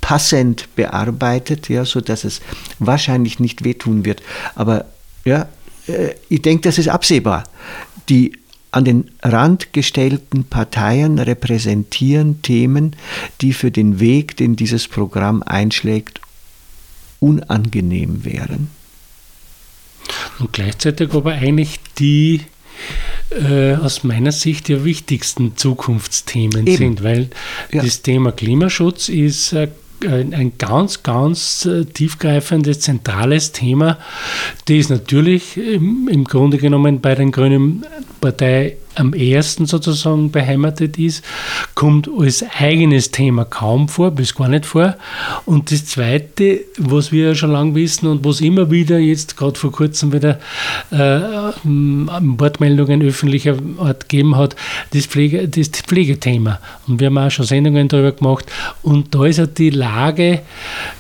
passend 0.01 0.75
bearbeitet, 0.77 1.69
ja, 1.69 1.85
sodass 1.85 2.25
es 2.25 2.41
wahrscheinlich 2.79 3.41
nicht 3.41 3.65
wehtun 3.65 4.05
wird. 4.05 4.23
Aber 4.55 4.87
ja, 5.25 5.49
äh, 5.87 6.15
ich 6.29 6.43
denke, 6.43 6.63
das 6.63 6.79
ist 6.79 6.89
absehbar. 6.89 7.45
Die 8.09 8.33
an 8.71 8.85
den 8.85 9.11
Rand 9.23 9.73
gestellten 9.73 10.45
Parteien 10.45 11.19
repräsentieren 11.19 12.43
Themen, 12.43 12.95
die 13.41 13.53
für 13.53 13.71
den 13.71 14.01
Weg, 14.01 14.37
den 14.37 14.55
dieses 14.55 14.87
Programm 14.87 15.43
einschlägt, 15.43 16.21
unangenehm 17.21 18.25
wären. 18.25 18.71
Und 20.39 20.53
gleichzeitig 20.53 21.15
aber 21.15 21.33
eigentlich 21.33 21.81
die 21.99 22.43
äh, 23.31 23.75
aus 23.75 24.05
meiner 24.05 24.33
Sicht 24.33 24.69
die 24.69 24.85
wichtigsten 24.85 25.57
Zukunftsthemen 25.57 26.67
Eben. 26.67 26.77
sind, 26.77 27.03
weil 27.03 27.31
ja. 27.73 27.83
das 27.83 28.03
Thema 28.03 28.33
Klimaschutz 28.33 29.09
ist 29.09 29.53
äh, 29.53 29.69
ein, 30.05 30.53
ganz, 30.59 31.03
ganz 31.03 31.65
äh, 31.65 31.85
tiefgreifendes, 31.85 32.81
zentrales 32.81 33.53
Thema, 33.53 33.99
das 34.67 34.91
natürlich 34.91 35.57
im, 35.57 36.09
im 36.09 36.25
Grunde 36.25 36.59
genommen 36.59 37.01
bei 37.01 37.15
den 37.15 37.33
Grünen 37.33 37.85
Partei 38.21 38.77
am 38.97 39.13
ersten 39.13 39.67
sozusagen 39.67 40.31
beheimatet 40.31 40.99
ist, 40.99 41.25
kommt 41.75 42.09
als 42.19 42.45
eigenes 42.59 43.11
Thema 43.11 43.45
kaum 43.45 43.89
vor, 43.89 44.11
bis 44.11 44.35
gar 44.35 44.49
nicht 44.49 44.67
vor. 44.67 44.97
Und 45.45 45.71
das 45.71 45.87
Zweite, 45.87 46.61
was 46.79 47.13
wir 47.13 47.29
ja 47.29 47.35
schon 47.35 47.53
lange 47.53 47.75
wissen 47.75 48.07
und 48.09 48.25
was 48.25 48.41
immer 48.41 48.71
wieder 48.71 48.99
jetzt 48.99 49.37
gerade 49.37 49.59
vor 49.59 49.73
kurzem 49.73 50.13
wieder 50.13 50.39
äh, 50.91 50.97
Wortmeldungen 51.65 53.03
öffentlicher 53.03 53.57
Art 53.79 54.09
gegeben 54.09 54.37
hat, 54.37 54.57
das, 54.93 55.07
Pflege, 55.07 55.49
das 55.49 55.69
Pflegethema. 55.69 56.59
Und 56.89 57.01
wir 57.01 57.07
haben 57.07 57.19
auch 57.19 57.31
schon 57.31 57.47
Sendungen 57.47 57.89
darüber 57.89 58.13
gemacht. 58.13 58.47
Und 58.83 59.15
da 59.15 59.27
ist 59.27 59.39
ja 59.39 59.47
die 59.47 59.71
Lage 59.71 60.41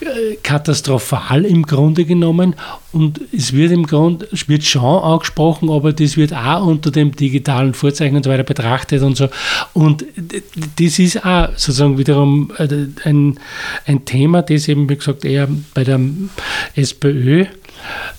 äh, 0.00 0.36
katastrophal 0.42 1.44
im 1.44 1.62
Grunde 1.64 2.04
genommen. 2.04 2.54
Und 2.96 3.20
es 3.30 3.52
wird 3.52 3.72
im 3.72 3.86
Grunde, 3.86 4.26
es 4.32 4.48
wird 4.48 4.64
schon 4.64 5.02
angesprochen, 5.02 5.68
aber 5.68 5.92
das 5.92 6.16
wird 6.16 6.32
auch 6.32 6.66
unter 6.66 6.90
dem 6.90 7.14
digitalen 7.14 7.74
Vorzeichen 7.74 8.16
und 8.16 8.24
so 8.24 8.30
weiter 8.30 8.42
betrachtet 8.42 9.02
und 9.02 9.18
so. 9.18 9.28
Und 9.74 10.06
das 10.78 10.98
ist 10.98 11.22
auch 11.22 11.50
sozusagen 11.50 11.98
wiederum 11.98 12.52
äh, 12.56 12.86
ein, 13.04 13.38
ein 13.84 14.06
Thema, 14.06 14.40
das 14.40 14.66
eben, 14.68 14.88
wie 14.88 14.96
gesagt, 14.96 15.26
eher 15.26 15.46
bei 15.74 15.84
der 15.84 16.00
SPÖ 16.74 17.44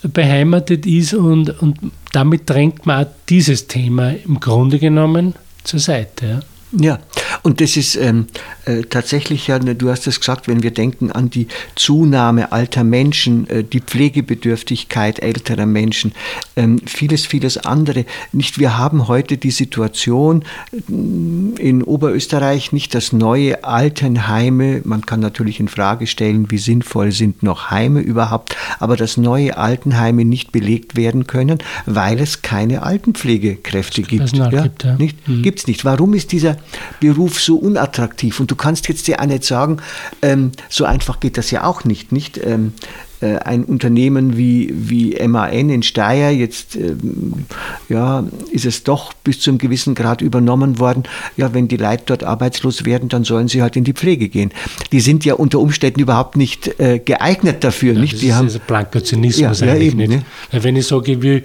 beheimatet 0.04 0.86
ist 0.86 1.16
und, 1.16 1.60
und 1.60 1.80
damit 2.12 2.48
drängt 2.48 2.86
man 2.86 3.04
auch 3.04 3.10
dieses 3.30 3.66
Thema 3.66 4.12
im 4.12 4.40
Grunde 4.40 4.78
genommen 4.78 5.34
zur 5.64 5.80
Seite. 5.80 6.28
Ja. 6.28 6.40
Ja, 6.80 7.00
und 7.44 7.62
das 7.62 7.78
ist 7.78 7.96
ähm, 7.96 8.28
äh, 8.66 8.82
tatsächlich 8.84 9.48
ja, 9.48 9.58
ne, 9.58 9.76
du 9.76 9.90
hast 9.90 10.06
es 10.06 10.20
gesagt, 10.20 10.48
wenn 10.48 10.64
wir 10.64 10.72
denken 10.72 11.12
an 11.12 11.30
die 11.30 11.48
Zunahme 11.76 12.52
alter 12.52 12.84
Menschen, 12.84 13.50
äh, 13.50 13.64
die 13.64 13.80
Pflegebedürftigkeit 13.80 15.20
älterer 15.20 15.66
Menschen, 15.66 16.14
ähm, 16.56 16.80
vieles, 16.86 17.26
vieles 17.26 17.58
andere. 17.58 18.06
Nicht, 18.32 18.60
wir 18.60 18.78
haben 18.78 19.08
heute 19.08 19.38
die 19.38 19.52
Situation 19.52 20.44
äh, 20.72 21.62
in 21.62 21.84
Oberösterreich 21.84 22.72
nicht 22.72 22.94
das 22.94 23.12
neue 23.12 23.64
Altenheime. 23.64 24.82
Man 24.84 25.06
kann 25.06 25.20
natürlich 25.20 25.60
in 25.60 25.68
Frage 25.68 26.06
stellen, 26.06 26.52
wie 26.52 26.58
sinnvoll 26.58 27.12
sind 27.12 27.42
noch 27.44 27.72
Heime 27.72 28.02
überhaupt, 28.02 28.56
aber 28.80 28.98
dass 28.98 29.18
neue 29.18 29.58
Altenheime 29.58 30.26
nicht 30.26 30.52
belegt 30.52 30.96
werden 30.96 31.26
können, 31.26 31.58
weil 31.86 32.20
es 32.20 32.42
keine 32.42 32.84
Altenpflegekräfte 32.84 34.04
gibt. 34.04 34.36
Ja? 34.36 34.50
gibt 34.50 34.84
ja. 34.84 34.96
Nicht? 34.96 35.28
Mhm. 35.28 35.42
Gibt 35.42 35.60
es 35.60 35.68
nicht. 35.68 35.86
Warum 35.86 36.14
ist 36.14 36.32
dieser 36.32 36.58
Beruf 37.00 37.42
so 37.42 37.58
unattraktiv. 37.58 38.40
Und 38.40 38.52
du 38.52 38.56
kannst 38.56 38.88
jetzt 38.88 39.08
dir 39.08 39.22
auch 39.22 39.26
nicht 39.26 39.44
sagen, 39.44 39.78
ähm, 40.22 40.52
so 40.70 40.86
einfach 40.86 41.20
geht 41.20 41.38
das 41.38 41.52
ja 41.52 41.64
auch 41.64 41.84
nicht. 41.84 42.12
nicht? 42.12 42.38
Ähm, 42.38 42.74
äh, 43.20 43.38
ein 43.38 43.64
Unternehmen 43.64 44.38
wie, 44.38 44.72
wie 44.72 45.16
MAN 45.28 45.70
in 45.70 45.82
Steyr, 45.82 46.30
jetzt 46.30 46.76
ähm, 46.76 47.46
ja, 47.90 48.24
ist 48.52 48.66
es 48.66 48.84
doch 48.84 49.12
bis 49.14 49.40
zu 49.40 49.50
einem 49.50 49.58
gewissen 49.58 49.96
Grad 49.96 50.22
übernommen 50.22 50.78
worden. 50.78 51.02
Ja, 51.36 51.52
wenn 51.52 51.68
die 51.68 51.78
Leute 51.78 52.04
dort 52.06 52.24
arbeitslos 52.24 52.86
werden, 52.86 53.10
dann 53.10 53.24
sollen 53.24 53.48
sie 53.48 53.64
halt 53.64 53.76
in 53.76 53.84
die 53.84 53.94
Pflege 53.94 54.30
gehen. 54.30 54.52
Die 54.92 55.00
sind 55.00 55.26
ja 55.26 55.34
unter 55.34 55.60
Umständen 55.60 56.00
überhaupt 56.00 56.38
nicht 56.38 56.80
äh, 56.80 57.00
geeignet 57.00 57.64
dafür. 57.64 57.94
Ja, 57.94 58.02
nicht? 58.02 58.14
Das 58.14 58.20
die 58.20 58.28
ist 58.28 58.36
haben, 58.36 58.46
also 58.46 58.60
blanker 58.68 59.04
Zynismus 59.04 59.62
ja, 59.62 59.72
eigentlich 59.72 59.96
ja, 59.96 60.04
eben. 60.04 60.12
Ne? 60.12 60.26
Wenn 60.52 60.76
ich 60.76 60.86
sage, 60.86 61.14
ich 61.14 61.22
will, 61.24 61.44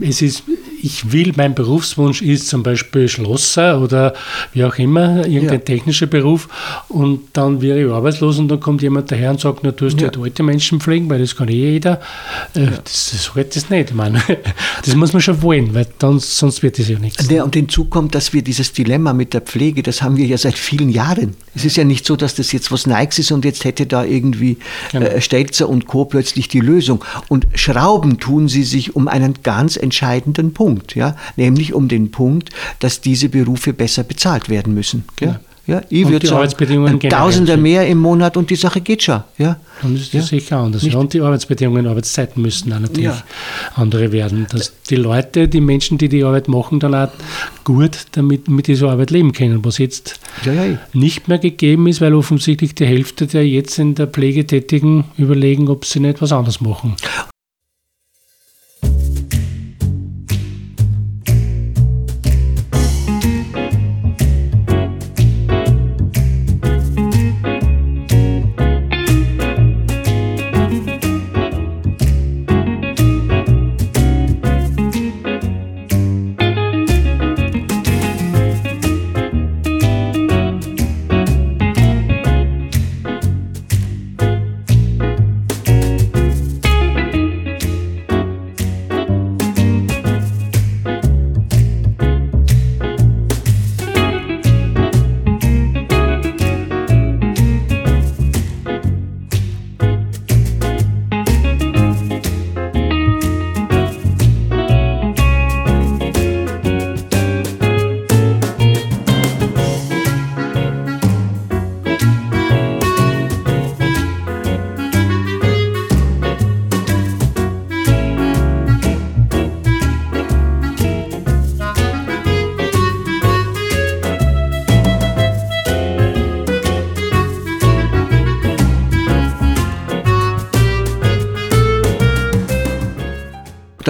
es 0.00 0.22
ist, 0.22 0.44
ich 0.82 1.12
will, 1.12 1.32
mein 1.36 1.54
Berufswunsch 1.54 2.22
ist 2.22 2.48
zum 2.48 2.62
Beispiel 2.62 3.08
Schlosser 3.08 3.80
oder 3.80 4.14
wie 4.52 4.64
auch 4.64 4.76
immer, 4.78 5.26
irgendein 5.26 5.60
ja. 5.60 5.64
technischer 5.64 6.06
Beruf 6.06 6.48
und 6.88 7.20
dann 7.32 7.62
wäre 7.62 7.82
ich 7.82 7.90
arbeitslos 7.90 8.38
und 8.38 8.48
dann 8.48 8.60
kommt 8.60 8.82
jemand 8.82 9.10
daher 9.10 9.30
und 9.30 9.40
sagt, 9.40 9.60
na, 9.62 9.70
du 9.70 9.86
hast 9.86 10.00
ja. 10.00 10.08
halt 10.08 10.18
alte 10.18 10.42
Menschen 10.42 10.80
pflegen, 10.80 11.08
weil 11.10 11.20
das 11.20 11.36
kann 11.36 11.48
eh 11.48 11.72
jeder. 11.72 12.00
Äh, 12.54 12.66
das, 12.84 13.10
das 13.12 13.34
halt 13.34 13.54
das 13.54 13.70
nicht. 13.70 13.90
Ich 13.90 13.96
meine, 13.96 14.22
das 14.84 14.94
muss 14.94 15.12
man 15.12 15.22
schon 15.22 15.42
wollen, 15.42 15.74
weil 15.74 15.86
dann, 15.98 16.18
sonst 16.18 16.62
wird 16.62 16.78
das 16.78 16.88
ja 16.88 16.98
nichts. 16.98 17.28
Ja, 17.30 17.44
und 17.44 17.54
hinzu 17.54 17.84
kommt, 17.84 18.14
dass 18.14 18.32
wir 18.32 18.42
dieses 18.42 18.72
Dilemma 18.72 19.12
mit 19.12 19.34
der 19.34 19.40
Pflege, 19.40 19.82
das 19.82 20.02
haben 20.02 20.16
wir 20.16 20.26
ja 20.26 20.38
seit 20.38 20.58
vielen 20.58 20.88
Jahren. 20.88 21.34
Es 21.54 21.64
ist 21.64 21.76
ja 21.76 21.84
nicht 21.84 22.06
so, 22.06 22.16
dass 22.16 22.34
das 22.34 22.52
jetzt 22.52 22.72
was 22.72 22.86
Nikes 22.86 23.18
ist 23.18 23.32
und 23.32 23.44
jetzt 23.44 23.64
hätte 23.64 23.86
da 23.86 24.04
irgendwie 24.04 24.56
genau. 24.90 25.06
äh, 25.06 25.20
Stelzer 25.20 25.68
und 25.68 25.86
Co. 25.86 26.04
plötzlich 26.04 26.48
die 26.48 26.60
Lösung. 26.60 27.04
Und 27.28 27.46
Schrauben 27.54 28.18
tun 28.18 28.48
sie 28.48 28.64
sich 28.64 28.96
um 28.96 29.08
einen 29.08 29.34
ganz 29.42 29.76
entscheidenden 29.76 30.54
Punkt, 30.54 30.71
ja, 30.94 31.16
nämlich 31.36 31.74
um 31.74 31.88
den 31.88 32.10
Punkt, 32.10 32.50
dass 32.78 33.00
diese 33.00 33.28
Berufe 33.28 33.72
besser 33.72 34.04
bezahlt 34.04 34.48
werden 34.48 34.74
müssen. 34.74 35.04
Ja. 35.20 35.40
Ja, 35.64 35.80
ich 35.90 36.08
würde 36.08 36.26
sagen, 36.26 36.98
Tausender 37.08 37.56
mehr 37.56 37.86
im 37.86 37.98
Monat 37.98 38.36
und 38.36 38.50
die 38.50 38.56
Sache 38.56 38.80
geht 38.80 39.04
schon. 39.04 39.22
Ja. 39.38 39.60
Und 39.82 39.94
das 39.94 40.06
ist 40.06 40.12
ja. 40.12 40.22
sicher 40.22 40.56
anders. 40.56 40.82
Ja, 40.82 40.98
und 40.98 41.12
die 41.14 41.20
Arbeitsbedingungen, 41.20 41.86
Arbeitszeiten 41.86 42.42
müssen 42.42 42.72
auch 42.72 42.80
natürlich 42.80 43.04
ja. 43.04 43.22
andere 43.76 44.10
werden. 44.10 44.48
Dass 44.50 44.72
die 44.90 44.96
Leute, 44.96 45.46
die 45.46 45.60
Menschen, 45.60 45.98
die 45.98 46.08
die 46.08 46.24
Arbeit 46.24 46.48
machen, 46.48 46.80
dann 46.80 46.96
auch 46.96 47.10
gut 47.62 48.06
damit 48.12 48.48
mit 48.48 48.66
dieser 48.66 48.90
Arbeit 48.90 49.12
leben 49.12 49.32
können, 49.32 49.64
was 49.64 49.78
jetzt 49.78 50.18
ja, 50.44 50.78
nicht 50.92 51.28
mehr 51.28 51.38
gegeben 51.38 51.86
ist, 51.86 52.00
weil 52.00 52.14
offensichtlich 52.14 52.74
die 52.74 52.86
Hälfte 52.86 53.28
der 53.28 53.46
jetzt 53.46 53.78
in 53.78 53.94
der 53.94 54.08
Pflege 54.08 54.44
Tätigen 54.44 55.04
überlegen, 55.16 55.68
ob 55.68 55.84
sie 55.84 56.00
nicht 56.00 56.20
was 56.20 56.32
anderes 56.32 56.60
machen. 56.60 56.96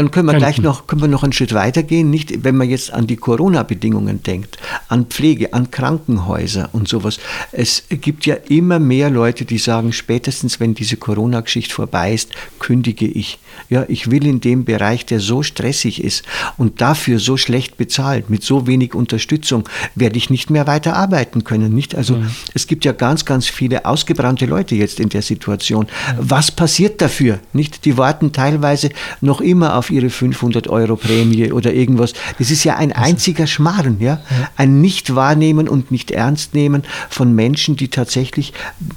Dann 0.03 0.11
können 0.11 0.27
wir 0.27 0.35
gleich 0.35 0.61
noch, 0.61 0.89
können 0.89 1.01
wir 1.01 1.07
noch 1.07 1.23
einen 1.23 1.33
Schritt 1.33 1.55
weitergehen, 1.55 2.11
nicht, 2.11 2.43
wenn 2.43 2.57
man 2.57 2.69
jetzt 2.69 2.93
an 2.93 3.07
die 3.07 3.17
Corona-Bedingungen 3.17 4.25
denkt, 4.25 4.59
an 4.89 5.07
Pflege, 5.07 5.53
an 5.53 5.71
Krankenhäuser 5.71 6.71
und 6.73 6.89
sowas. 6.89 7.19
Es 7.53 7.85
gibt 7.89 8.27
ja 8.27 8.37
immer 8.49 8.79
mehr 8.79 9.11
Leute, 9.11 9.45
die 9.45 9.59
sagen, 9.59 9.93
spätestens 9.93 10.61
wenn 10.61 10.75
diese 10.75 10.97
Corona-Geschichte 10.97 11.75
vorbei 11.75 12.13
ist, 12.15 12.31
kündige 12.59 13.07
ich. 13.07 13.39
Ja, 13.69 13.85
ich 13.89 14.11
will 14.11 14.27
in 14.27 14.41
dem 14.41 14.65
Bereich, 14.65 15.07
der 15.07 15.21
so 15.21 15.43
stressig 15.43 16.03
ist 16.03 16.25
und 16.57 16.81
dafür 16.81 17.19
so 17.19 17.37
schlecht 17.37 17.77
bezahlt, 17.77 18.31
mit 18.31 18.43
so 18.43 18.67
wenig 18.67 18.95
Unterstützung, 18.95 19.69
werde 19.95 20.17
ich 20.17 20.31
nicht 20.31 20.51
mehr 20.51 20.67
weiter 20.67 20.97
arbeiten 20.97 21.45
können. 21.45 21.75
Nicht? 21.75 21.95
Also 21.95 22.17
mhm. 22.17 22.31
es 22.55 22.67
gibt 22.67 22.85
ja 22.85 22.93
ganz, 22.93 23.25
ganz 23.25 23.47
viele 23.47 23.85
ausgebrannte 23.85 24.47
Leute 24.47 24.75
jetzt 24.75 25.01
in 25.01 25.09
der 25.09 25.23
Situation. 25.23 25.87
Was 26.19 26.51
passiert 26.51 27.01
dafür? 27.01 27.41
Nicht? 27.53 27.85
Die 27.85 27.97
warten 27.97 28.33
teilweise 28.33 28.91
noch 29.21 29.41
immer 29.41 29.77
auf 29.77 29.91
ihre 29.91 30.11
500 30.11 30.69
Euro 30.69 30.97
Prämie 30.97 31.53
oder 31.53 31.73
irgendwas. 31.73 32.13
Das 32.39 32.51
ist 32.51 32.65
ja 32.65 32.77
ein 32.77 32.93
einziger 32.93 33.47
Schmarrn, 33.47 33.99
ja? 34.01 34.21
Ein 34.63 34.81
Nicht-Wahrnehmen 34.81 35.69
und 35.69 35.91
Nicht-Ernst-Nehmen 35.91 36.85
von 37.11 37.35
Menschen, 37.35 37.75
die 37.75 37.89
tatsächlich 37.89 38.53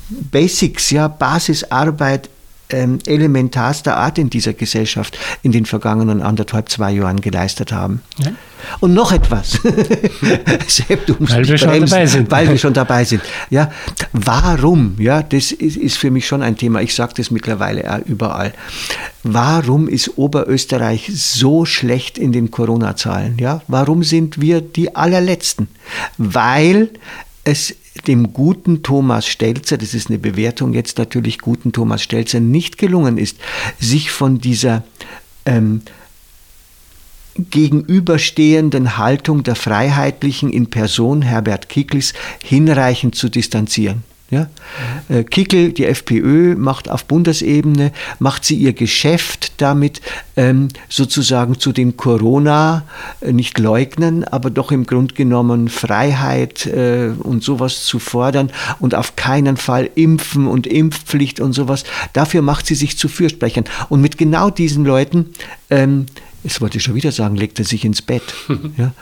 Basics, 0.09 0.91
ja, 0.91 1.07
Basisarbeit 1.07 2.29
ähm, 2.75 2.99
elementarster 3.05 3.95
Art 3.95 4.17
in 4.17 4.29
dieser 4.29 4.53
Gesellschaft 4.53 5.17
in 5.43 5.51
den 5.51 5.65
vergangenen 5.65 6.21
anderthalb, 6.21 6.69
zwei 6.69 6.91
Jahren 6.91 7.21
geleistet 7.21 7.71
haben. 7.71 8.01
Ja. 8.17 8.31
Und 8.79 8.93
noch 8.93 9.11
etwas, 9.11 9.51
Sepp, 10.67 11.05
du 11.05 11.15
musst 11.19 11.33
weil 11.33 11.47
wir 11.47 11.57
bremsen, 11.57 11.57
schon 11.57 11.79
dabei 11.79 12.05
sind. 12.05 12.31
Weil 12.31 12.49
wir 12.49 12.57
schon 12.57 12.73
dabei 12.73 13.03
sind. 13.03 13.21
Ja, 13.49 13.71
warum? 14.11 14.95
Ja, 14.99 15.23
das 15.23 15.51
ist, 15.51 15.77
ist 15.77 15.97
für 15.97 16.11
mich 16.11 16.27
schon 16.27 16.41
ein 16.41 16.57
Thema. 16.57 16.81
Ich 16.81 16.95
sage 16.95 17.13
das 17.15 17.31
mittlerweile 17.31 17.93
auch 17.93 18.05
überall. 18.05 18.53
Warum 19.23 19.87
ist 19.87 20.17
Oberösterreich 20.17 21.11
so 21.13 21.65
schlecht 21.65 22.17
in 22.17 22.31
den 22.31 22.51
Corona-Zahlen? 22.51 23.37
Ja, 23.39 23.61
warum 23.67 24.03
sind 24.03 24.41
wir 24.41 24.61
die 24.61 24.95
allerletzten? 24.95 25.67
Weil 26.17 26.89
es 27.43 27.75
dem 28.07 28.33
guten 28.33 28.83
Thomas 28.83 29.27
Stelzer, 29.27 29.77
das 29.77 29.93
ist 29.93 30.09
eine 30.09 30.19
Bewertung 30.19 30.73
jetzt 30.73 30.97
natürlich, 30.97 31.39
guten 31.39 31.71
Thomas 31.71 32.01
Stelzer 32.01 32.39
nicht 32.39 32.77
gelungen 32.77 33.17
ist, 33.17 33.37
sich 33.79 34.11
von 34.11 34.39
dieser 34.39 34.83
ähm, 35.45 35.81
gegenüberstehenden 37.37 38.97
Haltung 38.97 39.43
der 39.43 39.55
Freiheitlichen 39.55 40.49
in 40.49 40.67
Person 40.67 41.21
Herbert 41.21 41.67
Kickls 41.69 42.13
hinreichend 42.43 43.15
zu 43.15 43.29
distanzieren. 43.29 44.03
Ja? 44.31 44.49
Äh, 45.07 45.23
Kickel, 45.23 45.71
die 45.71 45.85
FPÖ, 45.85 46.55
macht 46.55 46.89
auf 46.89 47.05
Bundesebene, 47.05 47.91
macht 48.17 48.43
sie 48.43 48.55
ihr 48.55 48.73
Geschäft 48.73 49.53
damit, 49.57 50.01
ähm, 50.35 50.69
sozusagen 50.89 51.59
zu 51.59 51.71
den 51.71 51.95
Corona 51.95 52.85
äh, 53.21 53.31
nicht 53.31 53.59
leugnen, 53.59 54.23
aber 54.23 54.49
doch 54.49 54.71
im 54.71 54.87
Grunde 54.87 55.13
genommen 55.13 55.69
Freiheit 55.69 56.65
äh, 56.65 57.11
und 57.19 57.43
sowas 57.43 57.85
zu 57.85 57.99
fordern 57.99 58.51
und 58.79 58.95
auf 58.95 59.15
keinen 59.15 59.57
Fall 59.57 59.89
impfen 59.93 60.47
und 60.47 60.65
Impfpflicht 60.65 61.39
und 61.39 61.53
sowas. 61.53 61.83
Dafür 62.13 62.41
macht 62.41 62.65
sie 62.65 62.75
sich 62.75 62.97
zu 62.97 63.07
Fürsprechern. 63.07 63.65
Und 63.89 64.01
mit 64.01 64.17
genau 64.17 64.49
diesen 64.49 64.85
Leuten 64.85 65.33
das 66.45 66.61
wollte 66.61 66.77
ich 66.77 66.83
schon 66.83 66.93
wieder 66.93 67.11
sagen, 67.11 67.35
legt 67.35 67.57
er 67.57 67.65
sich 67.65 67.83
ins 67.85 68.03
Bett. 68.03 68.21
ja? 68.77 68.93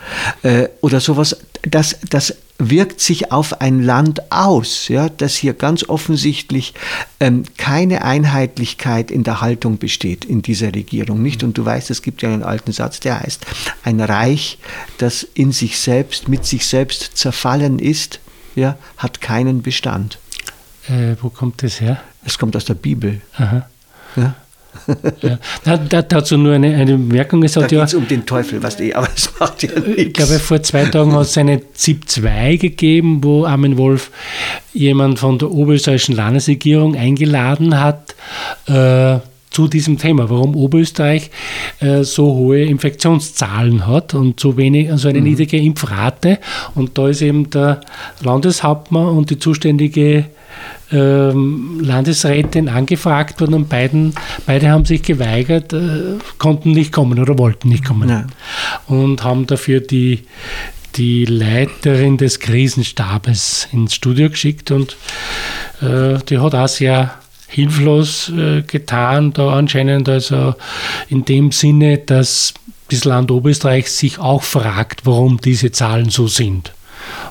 Äh, 0.42 0.70
oder 0.80 0.98
sowas, 0.98 1.36
das, 1.62 1.98
das 2.08 2.34
wirkt 2.58 3.02
sich 3.02 3.32
auf 3.32 3.60
ein 3.60 3.82
Land 3.82 4.32
aus, 4.32 4.88
ja, 4.88 5.10
dass 5.10 5.34
hier 5.34 5.52
ganz 5.52 5.86
offensichtlich 5.86 6.72
ähm, 7.20 7.44
keine 7.58 8.02
Einheitlichkeit 8.02 9.10
in 9.10 9.24
der 9.24 9.42
Haltung 9.42 9.76
besteht 9.76 10.24
in 10.24 10.40
dieser 10.40 10.74
Regierung. 10.74 11.20
Nicht? 11.20 11.42
Und 11.42 11.58
du 11.58 11.66
weißt, 11.66 11.90
es 11.90 12.00
gibt 12.00 12.22
ja 12.22 12.32
einen 12.32 12.42
alten 12.42 12.72
Satz, 12.72 13.00
der 13.00 13.20
heißt, 13.20 13.44
ein 13.82 14.00
Reich, 14.00 14.58
das 14.96 15.22
in 15.34 15.52
sich 15.52 15.78
selbst, 15.78 16.28
mit 16.28 16.46
sich 16.46 16.66
selbst 16.66 17.16
zerfallen 17.18 17.78
ist, 17.78 18.20
ja, 18.54 18.78
hat 18.96 19.20
keinen 19.20 19.60
Bestand. 19.60 20.18
Äh, 20.88 21.16
wo 21.20 21.28
kommt 21.28 21.62
das 21.62 21.78
her? 21.80 22.00
Es 22.24 22.38
kommt 22.38 22.56
aus 22.56 22.64
der 22.64 22.74
Bibel. 22.74 23.20
Aha. 23.36 23.68
Ja? 24.16 24.34
Ja. 25.22 25.38
Da, 25.64 25.76
da, 25.76 26.02
dazu 26.02 26.36
nur 26.36 26.54
eine, 26.54 26.74
eine 26.74 26.96
Bemerkung. 26.96 27.42
Es 27.42 27.52
da 27.52 27.62
hat 27.62 27.70
geht 27.70 27.78
ja, 27.78 27.84
es 27.84 27.94
um 27.94 28.06
den 28.06 28.26
Teufel, 28.26 28.62
was 28.62 28.76
die, 28.76 28.94
aber 28.94 29.08
das 29.14 29.32
macht 29.38 29.62
ja 29.62 29.70
nichts. 29.78 29.96
ich 29.96 30.12
glaube, 30.12 30.38
vor 30.38 30.62
zwei 30.62 30.84
Tagen 30.86 31.12
hat 31.12 31.22
es 31.22 31.38
eine 31.38 31.60
ZIP 31.72 32.08
2 32.08 32.56
gegeben, 32.56 33.22
wo 33.22 33.44
Armin 33.44 33.76
Wolf 33.76 34.10
jemand 34.72 35.18
von 35.18 35.38
der 35.38 35.50
oberösterreichischen 35.50 36.16
Landesregierung 36.16 36.96
eingeladen 36.96 37.80
hat, 37.80 38.14
äh, 38.66 39.18
zu 39.54 39.68
diesem 39.68 39.98
Thema, 39.98 40.28
warum 40.28 40.56
Oberösterreich 40.56 41.30
äh, 41.78 42.02
so 42.02 42.34
hohe 42.34 42.64
Infektionszahlen 42.64 43.86
hat 43.86 44.12
und 44.12 44.40
so 44.40 44.56
wenig, 44.56 44.90
also 44.90 45.08
eine 45.08 45.20
mhm. 45.20 45.26
niedrige 45.26 45.58
Impfrate. 45.58 46.40
Und 46.74 46.98
da 46.98 47.08
ist 47.08 47.22
eben 47.22 47.50
der 47.50 47.80
Landeshauptmann 48.20 49.06
und 49.06 49.30
die 49.30 49.38
zuständige 49.38 50.24
Landesrätin 50.90 52.68
angefragt 52.68 53.40
worden 53.40 53.54
und 53.54 53.68
beiden, 53.68 54.14
beide 54.46 54.68
haben 54.68 54.84
sich 54.84 55.02
geweigert, 55.02 55.72
äh, 55.72 56.18
konnten 56.38 56.72
nicht 56.72 56.92
kommen 56.92 57.18
oder 57.18 57.38
wollten 57.38 57.68
nicht 57.68 57.84
kommen. 57.84 58.08
Ja. 58.08 58.26
Und 58.86 59.24
haben 59.24 59.46
dafür 59.46 59.80
die, 59.80 60.24
die 60.94 61.24
Leiterin 61.24 62.16
des 62.16 62.38
Krisenstabes 62.38 63.66
ins 63.72 63.94
Studio 63.94 64.30
geschickt 64.30 64.70
und 64.70 64.96
äh, 65.80 66.18
die 66.28 66.38
hat 66.38 66.54
auch 66.54 66.68
sehr 66.68 67.14
hilflos 67.48 68.30
äh, 68.30 68.62
getan, 68.62 69.32
da 69.32 69.52
anscheinend 69.54 70.08
also 70.08 70.54
in 71.08 71.24
dem 71.24 71.50
Sinne, 71.50 71.98
dass 71.98 72.54
das 72.90 73.04
Land 73.04 73.30
Oberösterreich 73.30 73.90
sich 73.90 74.18
auch 74.18 74.42
fragt, 74.42 75.06
warum 75.06 75.40
diese 75.40 75.72
Zahlen 75.72 76.10
so 76.10 76.28
sind 76.28 76.72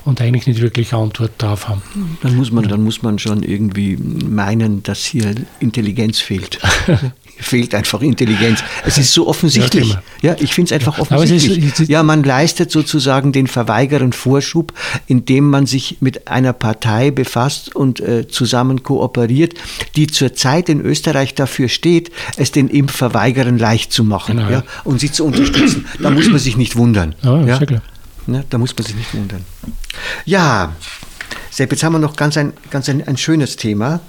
und 0.04 0.20
eigentlich 0.20 0.46
nicht 0.46 0.60
wirklich 0.60 0.92
Antwort 0.92 1.32
darauf 1.38 1.68
haben. 1.68 1.82
Dann 2.22 2.36
muss 2.36 2.50
man, 2.50 2.68
dann 2.68 2.82
muss 2.82 3.02
man 3.02 3.18
schon 3.18 3.42
irgendwie 3.42 3.96
meinen, 3.96 4.82
dass 4.82 5.04
hier 5.04 5.34
Intelligenz 5.60 6.20
fehlt. 6.20 6.58
fehlt 7.38 7.74
einfach 7.74 8.00
Intelligenz. 8.00 8.62
Es 8.84 8.98
ist 8.98 9.12
so 9.12 9.26
offensichtlich. 9.26 9.90
Ja, 9.90 10.02
ja 10.22 10.36
ich 10.38 10.54
finde 10.54 10.68
es 10.68 10.72
einfach 10.72 10.98
offensichtlich. 10.98 11.64
Es 11.64 11.80
ist, 11.80 11.88
ja, 11.88 12.02
man 12.02 12.22
leistet 12.22 12.70
sozusagen 12.70 13.32
den 13.32 13.46
Verweigerern 13.46 14.12
Vorschub, 14.12 14.72
indem 15.06 15.50
man 15.50 15.66
sich 15.66 15.98
mit 16.00 16.28
einer 16.28 16.52
Partei 16.52 17.10
befasst 17.10 17.74
und 17.74 18.00
äh, 18.00 18.28
zusammen 18.28 18.82
kooperiert, 18.82 19.54
die 19.96 20.06
zurzeit 20.06 20.68
in 20.68 20.80
Österreich 20.80 21.34
dafür 21.34 21.68
steht, 21.68 22.10
es 22.36 22.52
den 22.52 22.68
Impfverweigerern 22.68 23.58
leicht 23.58 23.92
zu 23.92 24.04
machen 24.04 24.38
genau, 24.38 24.50
ja, 24.50 24.62
und 24.84 25.00
sie 25.00 25.10
zu 25.10 25.24
unterstützen. 25.24 25.86
Da 26.00 26.10
muss 26.10 26.28
man 26.28 26.38
sich 26.38 26.56
nicht 26.56 26.76
wundern. 26.76 27.14
Ja, 27.22 27.44
ja? 27.44 27.58
klar. 27.58 27.82
Ne, 28.26 28.44
da 28.48 28.58
muss 28.58 28.74
man 28.76 28.86
sich 28.86 28.96
nicht 28.96 29.14
wundern. 29.14 29.44
Ja, 30.24 30.74
Sepp, 31.50 31.70
jetzt 31.70 31.84
haben 31.84 31.92
wir 31.92 31.98
noch 31.98 32.16
ganz 32.16 32.36
ein, 32.36 32.52
ganz 32.70 32.88
ein, 32.88 33.06
ein 33.06 33.16
schönes 33.16 33.56
Thema. 33.56 34.00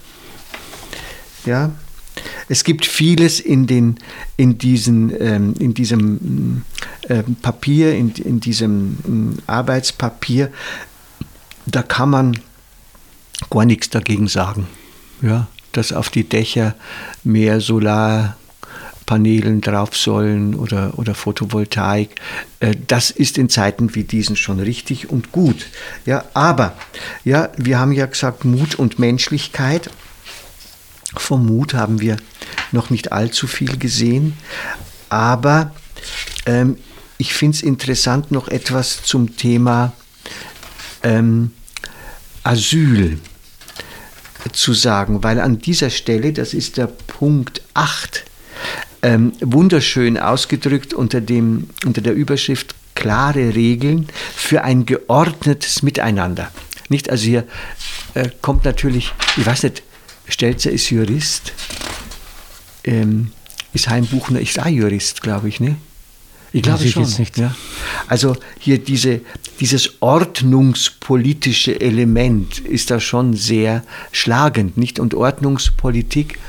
Ja, 1.45 1.71
es 2.49 2.63
gibt 2.63 2.85
vieles 2.85 3.39
in, 3.39 3.67
den, 3.67 3.97
in, 4.37 4.57
diesen, 4.57 5.13
ähm, 5.21 5.53
in 5.59 5.73
diesem 5.73 6.63
äh, 7.07 7.23
Papier, 7.41 7.95
in, 7.95 8.11
in 8.13 8.39
diesem 8.39 9.35
äh, 9.37 9.51
Arbeitspapier, 9.51 10.51
da 11.65 11.83
kann 11.83 12.09
man 12.09 12.39
gar 13.49 13.65
nichts 13.65 13.89
dagegen 13.89 14.27
sagen. 14.27 14.67
Ja, 15.21 15.47
dass 15.71 15.91
auf 15.91 16.09
die 16.09 16.23
Dächer 16.23 16.75
mehr 17.23 17.61
Solar 17.61 18.37
Panelen 19.05 19.61
drauf 19.61 19.95
sollen 19.95 20.55
oder, 20.55 20.97
oder 20.97 21.15
Photovoltaik. 21.15 22.19
Äh, 22.59 22.75
das 22.87 23.11
ist 23.11 23.37
in 23.37 23.49
Zeiten 23.49 23.95
wie 23.95 24.03
diesen 24.03 24.35
schon 24.35 24.59
richtig 24.59 25.09
und 25.09 25.31
gut. 25.31 25.67
Ja, 26.05 26.25
aber 26.33 26.75
ja, 27.23 27.49
wir 27.57 27.79
haben 27.79 27.91
ja 27.91 28.05
gesagt 28.05 28.45
Mut 28.45 28.75
und 28.75 28.99
Menschlichkeit. 28.99 29.89
Vom 31.15 31.45
Mut 31.45 31.73
haben 31.73 32.01
wir 32.01 32.17
noch 32.71 32.89
nicht 32.89 33.11
allzu 33.11 33.47
viel 33.47 33.77
gesehen, 33.77 34.33
aber 35.09 35.73
ähm, 36.45 36.77
ich 37.17 37.33
finde 37.33 37.55
es 37.55 37.63
interessant 37.63 38.31
noch 38.31 38.49
etwas 38.49 39.03
zum 39.03 39.37
Thema 39.37 39.93
ähm, 41.03 41.51
Asyl 42.43 43.19
zu 44.51 44.73
sagen, 44.73 45.23
weil 45.23 45.39
an 45.39 45.59
dieser 45.59 45.89
Stelle, 45.89 46.33
das 46.33 46.53
ist 46.53 46.77
der 46.77 46.87
Punkt 46.87 47.61
8 47.73 48.25
ähm, 49.05 49.33
wunderschön 49.39 50.17
ausgedrückt 50.17 50.95
unter, 50.95 51.21
dem, 51.21 51.69
unter 51.85 52.01
der 52.01 52.15
Überschrift 52.15 52.73
klare 52.95 53.53
Regeln 53.53 54.07
für 54.35 54.63
ein 54.63 54.87
geordnetes 54.87 55.83
Miteinander. 55.83 56.51
Nicht, 56.89 57.11
also 57.11 57.23
hier 57.25 57.45
äh, 58.15 58.29
kommt 58.41 58.65
natürlich, 58.65 59.13
ich 59.37 59.45
weiß 59.45 59.63
nicht, 59.63 59.83
Stelzer 60.27 60.71
ist 60.71 60.89
Jurist, 60.89 61.53
ähm, 62.83 63.31
ist 63.73 63.89
Heimbuchner, 63.89 64.39
ist 64.39 64.59
auch 64.59 64.65
Jurist, 64.65 65.21
glaube 65.21 65.49
ich, 65.49 65.59
ne? 65.59 65.75
Ich 66.51 66.63
glaube 66.63 66.87
schon. 66.87 67.03
Nicht. 67.19 67.37
Ja. 67.37 67.53
Also 68.07 68.35
hier 68.59 68.79
diese, 68.79 69.21
dieses 69.59 70.01
ordnungspolitische 70.01 71.79
Element 71.79 72.59
ist 72.59 72.89
da 72.89 72.99
schon 72.99 73.35
sehr 73.35 73.83
schlagend, 74.11 74.77
nicht? 74.77 74.99
Und 74.99 75.13
Ordnungspolitik 75.13 76.39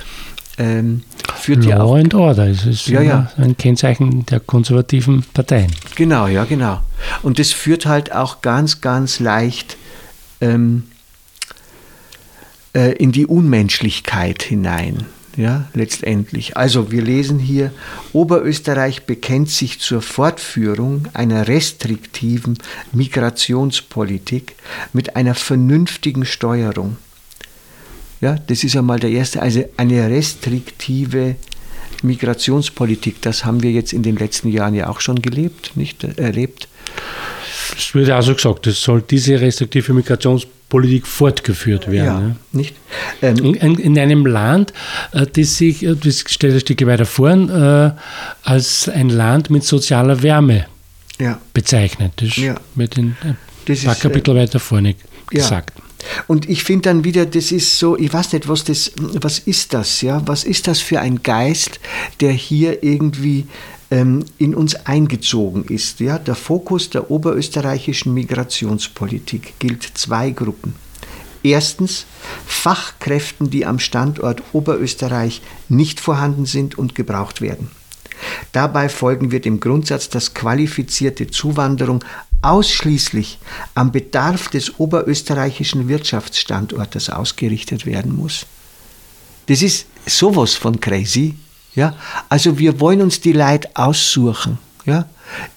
ähm, 0.58 1.02
führt 1.36 1.64
Law 1.64 1.70
ja 1.70 1.80
auch. 1.82 1.96
and 1.96 2.14
Order, 2.14 2.48
das 2.48 2.64
ist 2.64 2.86
ja, 2.88 3.02
ja. 3.02 3.32
ein 3.36 3.56
Kennzeichen 3.56 4.24
der 4.26 4.40
konservativen 4.40 5.24
Parteien. 5.34 5.72
Genau, 5.94 6.26
ja, 6.26 6.44
genau. 6.44 6.80
Und 7.22 7.38
das 7.38 7.52
führt 7.52 7.86
halt 7.86 8.12
auch 8.12 8.40
ganz, 8.40 8.80
ganz 8.80 9.20
leicht 9.20 9.76
ähm, 10.40 10.84
äh, 12.74 12.92
in 12.92 13.12
die 13.12 13.26
Unmenschlichkeit 13.26 14.42
hinein. 14.42 15.04
Ja, 15.36 15.66
letztendlich. 15.74 16.56
Also 16.56 16.90
wir 16.90 17.02
lesen 17.02 17.38
hier, 17.38 17.70
Oberösterreich 18.14 19.04
bekennt 19.04 19.50
sich 19.50 19.80
zur 19.80 20.00
Fortführung 20.00 21.08
einer 21.12 21.46
restriktiven 21.46 22.56
Migrationspolitik 22.92 24.54
mit 24.94 25.14
einer 25.14 25.34
vernünftigen 25.34 26.24
Steuerung. 26.24 26.96
Ja, 28.20 28.36
das 28.46 28.64
ist 28.64 28.76
einmal 28.76 28.98
der 28.98 29.10
erste, 29.10 29.42
also 29.42 29.64
eine 29.76 30.08
restriktive 30.08 31.36
Migrationspolitik. 32.02 33.20
Das 33.22 33.44
haben 33.44 33.62
wir 33.62 33.70
jetzt 33.70 33.92
in 33.92 34.02
den 34.02 34.16
letzten 34.16 34.48
Jahren 34.48 34.74
ja 34.74 34.88
auch 34.88 35.00
schon 35.00 35.20
gelebt, 35.20 35.72
nicht 35.76 36.04
erlebt. 36.04 36.68
Es 37.76 37.94
wird 37.94 38.10
also 38.10 38.34
gesagt, 38.34 38.66
es 38.66 38.80
soll 38.80 39.02
diese 39.02 39.40
restriktive 39.40 39.92
Migrationspolitik 39.92 41.06
fortgeführt 41.06 41.90
werden. 41.90 42.06
Ja, 42.06 42.28
ja. 42.28 42.36
nicht? 42.52 42.74
Ähm, 43.22 43.54
in, 43.54 43.78
in, 43.78 43.98
einem 43.98 44.24
Land, 44.24 44.72
äh, 45.12 45.26
das 45.26 45.58
sich, 45.58 45.82
äh, 45.82 45.94
das 45.94 46.24
stellt 46.26 46.54
ein 46.54 46.60
Stück 46.60 46.86
weiter 46.86 47.06
vor, 47.06 47.30
äh, 47.30 47.90
als 48.44 48.88
ein 48.88 49.10
Land 49.10 49.50
mit 49.50 49.64
sozialer 49.64 50.22
Wärme 50.22 50.66
ja. 51.18 51.40
bezeichnet. 51.52 52.12
Das 52.16 52.36
ja. 52.36 52.54
wird 52.74 52.96
in 52.98 53.16
ein 53.22 53.36
paar 53.84 53.94
Kapitel 53.96 54.34
weiter 54.34 54.60
vorne 54.60 54.94
gesagt. 55.28 55.72
Und 56.26 56.48
ich 56.48 56.64
finde 56.64 56.90
dann 56.90 57.04
wieder, 57.04 57.26
das 57.26 57.52
ist 57.52 57.78
so, 57.78 57.96
ich 57.96 58.12
weiß 58.12 58.32
nicht, 58.32 58.48
was 58.48 58.64
das, 58.64 58.92
was 58.96 59.38
ist 59.38 59.74
das, 59.74 60.02
ja? 60.02 60.22
Was 60.26 60.44
ist 60.44 60.66
das 60.66 60.80
für 60.80 61.00
ein 61.00 61.22
Geist, 61.22 61.80
der 62.20 62.32
hier 62.32 62.82
irgendwie 62.82 63.46
ähm, 63.90 64.24
in 64.38 64.54
uns 64.54 64.74
eingezogen 64.86 65.64
ist? 65.64 66.00
Ja? 66.00 66.18
Der 66.18 66.34
Fokus 66.34 66.90
der 66.90 67.10
oberösterreichischen 67.10 68.14
Migrationspolitik 68.14 69.54
gilt 69.58 69.82
zwei 69.82 70.30
Gruppen. 70.30 70.74
Erstens 71.42 72.06
Fachkräften, 72.44 73.50
die 73.50 73.66
am 73.66 73.78
Standort 73.78 74.42
Oberösterreich 74.52 75.42
nicht 75.68 76.00
vorhanden 76.00 76.44
sind 76.44 76.76
und 76.76 76.96
gebraucht 76.96 77.40
werden. 77.40 77.70
Dabei 78.52 78.88
folgen 78.88 79.30
wir 79.30 79.40
dem 79.40 79.60
Grundsatz, 79.60 80.08
dass 80.08 80.34
qualifizierte 80.34 81.28
Zuwanderung 81.28 82.04
ausschließlich 82.46 83.38
am 83.74 83.90
Bedarf 83.90 84.48
des 84.48 84.78
oberösterreichischen 84.78 85.88
Wirtschaftsstandortes 85.88 87.10
ausgerichtet 87.10 87.86
werden 87.86 88.16
muss. 88.16 88.46
Das 89.46 89.62
ist 89.62 89.86
sowas 90.06 90.54
von 90.54 90.80
crazy. 90.80 91.34
Ja? 91.74 91.94
Also 92.28 92.58
wir 92.58 92.78
wollen 92.78 93.02
uns 93.02 93.20
die 93.20 93.32
Leute 93.32 93.68
aussuchen, 93.74 94.58
ja? 94.84 95.06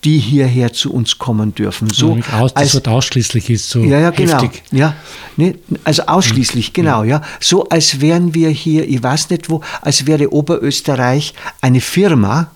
die 0.04 0.17
hierher 0.17 0.73
zu 0.73 0.91
uns 0.91 1.19
kommen 1.19 1.54
dürfen. 1.54 1.89
So 1.91 2.17
ja, 2.17 2.39
aus, 2.39 2.54
das 2.56 2.63
als, 2.63 2.73
Wort 2.73 2.88
ausschließlich 2.88 3.52
ist 3.52 3.69
so 3.69 3.82
ja, 3.82 3.99
ja, 3.99 4.10
genau, 4.10 4.41
heftig. 4.41 4.63
Ja, 4.71 4.95
ne, 5.38 5.60
also 5.84 6.04
ausschließlich, 6.08 6.69
mhm. 6.69 6.73
genau. 6.73 7.04
Ja. 7.04 7.21
So 7.39 7.69
als 7.69 8.02
wären 8.02 8.34
wir 8.34 8.49
hier, 8.49 8.88
ich 8.88 9.02
weiß 9.02 9.30
nicht 9.30 9.49
wo, 9.49 9.62
als 9.82 10.08
wäre 10.08 10.34
Oberösterreich 10.34 11.36
eine 11.62 11.82
Firma, 11.82 12.49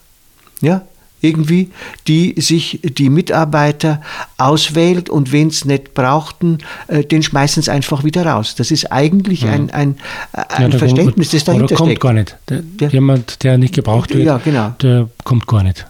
ja, 0.61 0.81
irgendwie, 1.23 1.71
die 2.07 2.35
sich 2.39 2.79
die 2.83 3.09
Mitarbeiter 3.09 4.01
auswählt 4.37 5.09
und 5.09 5.31
wen 5.31 5.47
es 5.47 5.65
nicht 5.65 5.93
brauchten, 5.93 6.59
äh, 6.87 7.03
den 7.03 7.23
schmeißen 7.23 7.63
sie 7.63 7.71
einfach 7.71 8.03
wieder 8.03 8.25
raus. 8.25 8.55
Das 8.55 8.71
ist 8.71 8.91
eigentlich 8.91 9.45
ein, 9.45 9.71
ein, 9.71 9.97
ein 10.33 10.71
ja, 10.71 10.77
Verständnis, 10.77 11.31
das 11.31 11.45
dahinter 11.45 11.65
oder 11.65 11.75
kommt 11.75 11.89
steckt. 11.89 12.01
gar 12.01 12.13
nicht. 12.13 12.37
Der, 12.49 12.61
der, 12.61 12.89
jemand, 12.89 13.43
der 13.43 13.57
nicht 13.57 13.73
gebraucht 13.73 14.13
wird, 14.13 14.25
ja, 14.25 14.37
genau. 14.37 14.75
der 14.81 15.09
kommt 15.23 15.47
gar 15.47 15.63
nicht. 15.63 15.85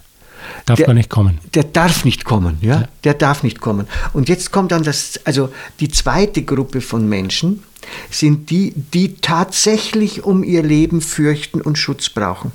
Darf 0.66 0.78
der, 0.78 0.88
gar 0.88 0.94
nicht 0.94 1.10
kommen. 1.10 1.40
Der 1.56 1.64
darf 1.64 2.06
nicht 2.06 2.26
kommen, 2.26 2.58
ja? 2.62 2.82
ja? 2.82 2.88
Der 3.04 3.14
darf 3.16 3.44
nicht 3.44 3.60
kommen. 3.60 3.88
Und 4.14 4.30
jetzt 4.30 4.52
kommt 4.52 4.72
dann 4.72 4.84
das, 4.84 5.20
also 5.26 5.50
die 5.80 5.90
zweite 5.90 6.44
Gruppe 6.44 6.82
von 6.82 7.10
Menschen 7.10 7.64
sind 8.10 8.50
die, 8.50 8.74
die 8.76 9.16
tatsächlich 9.16 10.24
um 10.24 10.44
ihr 10.44 10.64
Leben 10.64 11.02
fürchten 11.02 11.60
und 11.60 11.78
Schutz 11.78 12.10
brauchen. 12.10 12.52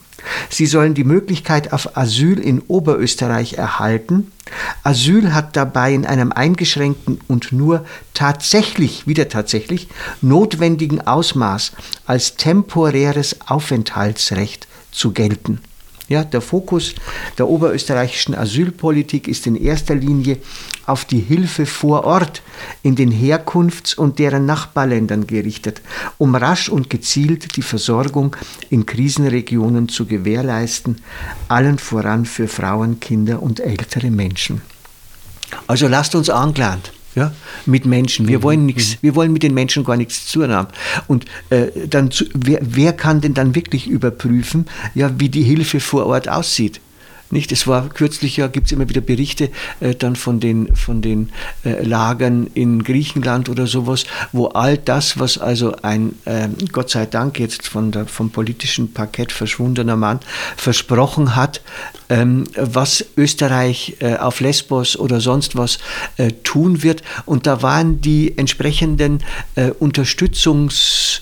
Sie 0.51 0.67
sollen 0.67 0.95
die 0.95 1.05
Möglichkeit 1.05 1.73
auf 1.73 1.97
Asyl 1.97 2.39
in 2.39 2.61
Oberösterreich 2.61 3.55
erhalten. 3.55 4.33
Asyl 4.83 5.35
hat 5.35 5.57
dabei 5.57 5.93
in 5.93 6.07
einem 6.07 6.33
eingeschränkten 6.33 7.21
und 7.29 7.53
nur 7.53 7.85
tatsächlich, 8.15 9.07
wieder 9.07 9.29
tatsächlich, 9.29 9.89
notwendigen 10.23 11.07
Ausmaß 11.07 11.73
als 12.07 12.37
temporäres 12.37 13.37
Aufenthaltsrecht 13.47 14.67
zu 14.91 15.13
gelten. 15.13 15.61
Ja, 16.09 16.25
der 16.25 16.41
Fokus 16.41 16.95
der 17.37 17.49
oberösterreichischen 17.49 18.35
Asylpolitik 18.35 19.29
ist 19.29 19.47
in 19.47 19.57
erster 19.57 19.95
Linie 19.95 20.39
auf 20.87 21.05
die 21.05 21.21
Hilfe 21.21 21.67
vor 21.67 22.05
Ort 22.05 22.41
in 22.83 22.97
den 22.97 23.13
Herkunfts- 23.13 23.95
und 23.95 24.19
deren 24.19 24.47
Nachbarländern 24.47 25.27
gerichtet, 25.27 25.83
um 26.17 26.35
rasch 26.35 26.71
und 26.71 26.89
gezielt 26.89 27.57
die 27.57 27.63
Versorgung 27.63 28.35
in 28.71 28.87
Krisenregionen 28.87 29.91
zu 29.91 30.07
gewährleisten, 30.07 31.03
allen 31.49 31.79
voran 31.79 32.25
für 32.25 32.49
Frauen, 32.49 33.01
Kinder 33.01 33.43
und 33.43 33.61
ältere 33.61 34.11
Menschen. 34.11 34.63
Also 35.67 35.89
lasst 35.89 36.15
uns 36.15 36.31
anklagen 36.31 36.83
ja, 37.19 37.33
mit 37.67 37.85
Menschen. 37.85 38.29
Wir 38.29 38.39
mhm. 38.39 38.43
wollen 38.45 38.67
nichts, 38.67 38.93
mhm. 38.93 38.99
wir 39.03 39.15
wollen 39.17 39.33
mit 39.33 39.43
den 39.43 39.55
Menschen 39.55 39.85
gar 39.85 39.97
nichts 39.97 40.27
zu 40.27 40.47
haben. 40.47 40.69
Und 41.09 41.25
äh, 41.51 41.67
dann, 41.89 42.11
wer, 42.35 42.61
wer 42.63 42.93
kann 42.93 43.21
denn 43.21 43.35
dann 43.35 43.55
wirklich 43.55 43.89
überprüfen, 43.89 44.67
ja, 44.95 45.11
wie 45.19 45.29
die 45.29 45.43
Hilfe 45.43 45.81
vor 45.81 46.07
Ort 46.07 46.29
aussieht? 46.29 46.81
Nicht? 47.31 47.53
Es 47.53 47.67
war 47.67 47.89
kürzlich 47.89 48.39
ja, 48.39 48.47
gibt 48.47 48.67
es 48.67 48.73
immer 48.73 48.89
wieder 48.89 49.01
Berichte 49.01 49.51
äh, 49.81 49.95
dann 49.95 50.17
von 50.17 50.41
den, 50.41 50.75
von 50.75 51.03
den 51.03 51.31
äh, 51.65 51.83
Lagern 51.83 52.49
in 52.55 52.83
Griechenland 52.83 53.49
oder 53.49 53.67
sowas, 53.67 54.05
wo 54.33 54.47
all 54.47 54.79
das, 54.79 55.19
was 55.19 55.37
also 55.37 55.77
ein, 55.83 56.15
äh, 56.25 56.49
Gott 56.73 56.91
sei 56.91 57.05
Dank 57.07 57.39
jetzt 57.39 57.69
von 57.69 57.91
der, 57.93 58.07
vom 58.07 58.31
politischen 58.31 58.93
Parkett 58.93 59.33
verschwundener 59.33 59.97
Mann 59.97 60.21
versprochen 60.57 61.37
hat, 61.37 61.61
ähm, 62.09 62.45
was 62.57 63.05
Österreich 63.17 63.97
äh, 64.01 64.17
auf 64.17 64.41
Lesbos 64.41 64.97
oder 64.97 65.21
sonst 65.21 65.57
was 65.57 65.79
äh, 66.17 66.33
tun 66.45 66.83
wird. 66.83 67.03
Und 67.27 67.47
da 67.47 67.63
waren 67.63 68.01
die 68.01 68.39
entsprechenden 68.39 69.23
äh, 69.55 69.71
Unterstützungs 69.71 71.21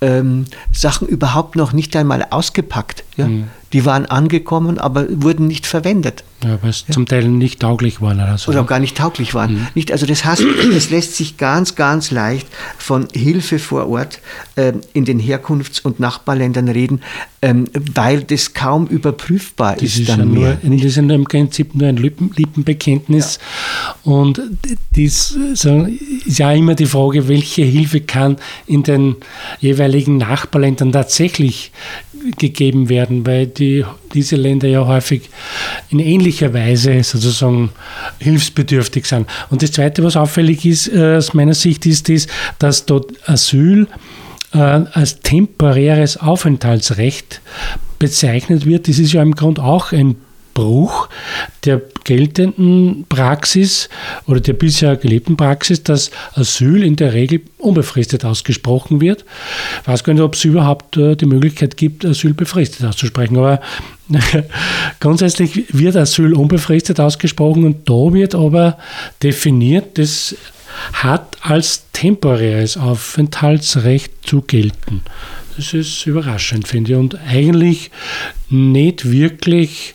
ähm, 0.00 0.46
Sachen 0.72 1.08
überhaupt 1.08 1.56
noch 1.56 1.72
nicht 1.72 1.94
einmal 1.96 2.26
ausgepackt. 2.30 3.04
Ja? 3.16 3.28
Mhm. 3.28 3.48
Die 3.74 3.84
waren 3.84 4.06
angekommen, 4.06 4.78
aber 4.78 5.06
wurden 5.10 5.48
nicht 5.48 5.66
verwendet. 5.66 6.24
Ja, 6.44 6.58
weil 6.62 6.70
es 6.70 6.84
ja. 6.86 6.94
zum 6.94 7.06
Teil 7.06 7.28
nicht 7.28 7.60
tauglich 7.60 8.00
waren 8.00 8.20
oder 8.20 8.38
so. 8.38 8.50
Oder 8.50 8.62
auch 8.62 8.66
gar 8.66 8.78
nicht 8.78 8.96
tauglich 8.96 9.34
waren. 9.34 9.54
Mhm. 9.54 9.66
Nicht, 9.74 9.90
also 9.90 10.06
das 10.06 10.24
heißt, 10.24 10.42
es 10.76 10.90
lässt 10.90 11.16
sich 11.16 11.38
ganz, 11.38 11.74
ganz 11.74 12.10
leicht 12.10 12.46
von 12.78 13.08
Hilfe 13.12 13.58
vor 13.58 13.88
Ort 13.88 14.20
äh, 14.54 14.74
in 14.92 15.04
den 15.04 15.18
Herkunfts- 15.18 15.82
und 15.82 15.98
Nachbarländern 15.98 16.68
reden, 16.68 17.00
ähm, 17.42 17.64
weil 17.94 18.22
das 18.22 18.54
kaum 18.54 18.86
überprüfbar 18.86 19.74
das 19.74 19.82
ist. 19.82 19.98
ist 20.00 20.08
dann 20.08 20.20
ja 20.20 20.24
mehr, 20.24 20.58
nur, 20.62 20.76
das 20.76 20.86
ist 20.86 20.96
im 20.98 21.24
Prinzip 21.24 21.74
nur 21.74 21.88
ein 21.88 21.96
Lippen, 21.96 22.30
Lippenbekenntnis. 22.36 23.40
Ja. 24.04 24.12
Und 24.12 24.40
das 24.94 25.36
so, 25.54 25.88
ist 26.26 26.38
ja 26.38 26.52
immer 26.52 26.76
die 26.76 26.86
Frage, 26.86 27.26
welche 27.26 27.62
Hilfe 27.62 28.00
kann 28.00 28.36
in 28.66 28.84
den 28.84 29.16
jeweiligen 29.60 30.18
Nachbarländern 30.18 30.92
tatsächlich 30.92 31.72
gegeben 32.38 32.88
werden, 32.88 33.26
weil 33.26 33.46
die, 33.46 33.63
diese 34.12 34.36
Länder 34.36 34.68
ja 34.68 34.86
häufig 34.86 35.30
in 35.90 35.98
ähnlicher 35.98 36.52
Weise 36.52 37.02
sozusagen 37.02 37.70
hilfsbedürftig 38.18 39.06
sind. 39.06 39.28
Und 39.50 39.62
das 39.62 39.72
Zweite, 39.72 40.02
was 40.04 40.16
auffällig 40.16 40.64
ist 40.64 40.88
äh, 40.88 41.16
aus 41.16 41.34
meiner 41.34 41.54
Sicht, 41.54 41.86
ist 41.86 42.08
das, 42.08 42.26
dass 42.58 42.86
dort 42.86 43.12
Asyl 43.28 43.86
äh, 44.52 44.58
als 44.58 45.20
temporäres 45.20 46.16
Aufenthaltsrecht 46.16 47.40
bezeichnet 47.98 48.66
wird. 48.66 48.88
Das 48.88 48.98
ist 48.98 49.12
ja 49.12 49.22
im 49.22 49.34
Grunde 49.34 49.62
auch 49.62 49.92
ein 49.92 50.16
Bruch 50.54 51.08
der 51.64 51.82
geltenden 52.04 53.04
Praxis 53.08 53.88
oder 54.26 54.40
der 54.40 54.52
bisher 54.52 54.96
gelebten 54.96 55.36
Praxis, 55.36 55.82
dass 55.82 56.10
Asyl 56.34 56.84
in 56.84 56.96
der 56.96 57.12
Regel 57.12 57.42
unbefristet 57.58 58.24
ausgesprochen 58.24 59.00
wird. 59.00 59.24
Ich 59.82 59.88
weiß 59.88 60.04
gar 60.04 60.14
nicht, 60.14 60.22
ob 60.22 60.34
es 60.34 60.44
überhaupt 60.44 60.96
äh, 60.96 61.16
die 61.16 61.26
Möglichkeit 61.26 61.76
gibt, 61.76 62.04
Asyl 62.04 62.34
befristet 62.34 62.86
auszusprechen, 62.86 63.36
aber 63.36 63.60
grundsätzlich 65.00 65.64
wird 65.74 65.96
Asyl 65.96 66.34
unbefristet 66.34 67.00
ausgesprochen 67.00 67.64
und 67.64 67.88
da 67.88 68.12
wird 68.12 68.34
aber 68.34 68.78
definiert, 69.22 69.98
das 69.98 70.36
hat 70.92 71.36
als 71.40 71.84
temporäres 71.92 72.76
Aufenthaltsrecht 72.76 74.12
zu 74.26 74.42
gelten. 74.42 75.02
Das 75.56 75.72
ist 75.72 76.06
überraschend, 76.06 76.66
finde 76.66 76.92
ich, 76.92 76.98
und 76.98 77.18
eigentlich 77.28 77.90
nicht 78.50 79.10
wirklich 79.10 79.94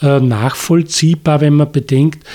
nachvollziehbar, 0.00 1.40
wenn 1.40 1.54
man 1.54 1.72
bedenkt, 1.72 2.26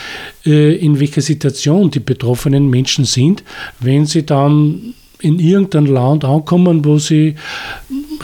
äh, 0.45 0.75
in 0.75 0.99
welcher 0.99 1.21
Situation 1.21 1.91
die 1.91 1.99
betroffenen 1.99 2.69
Menschen 2.69 3.05
sind, 3.05 3.43
wenn 3.79 4.05
sie 4.05 4.25
dann 4.25 4.93
in 5.19 5.39
irgendein 5.39 5.85
Land 5.85 6.25
ankommen, 6.25 6.83
wo 6.83 6.97
sie 6.97 7.35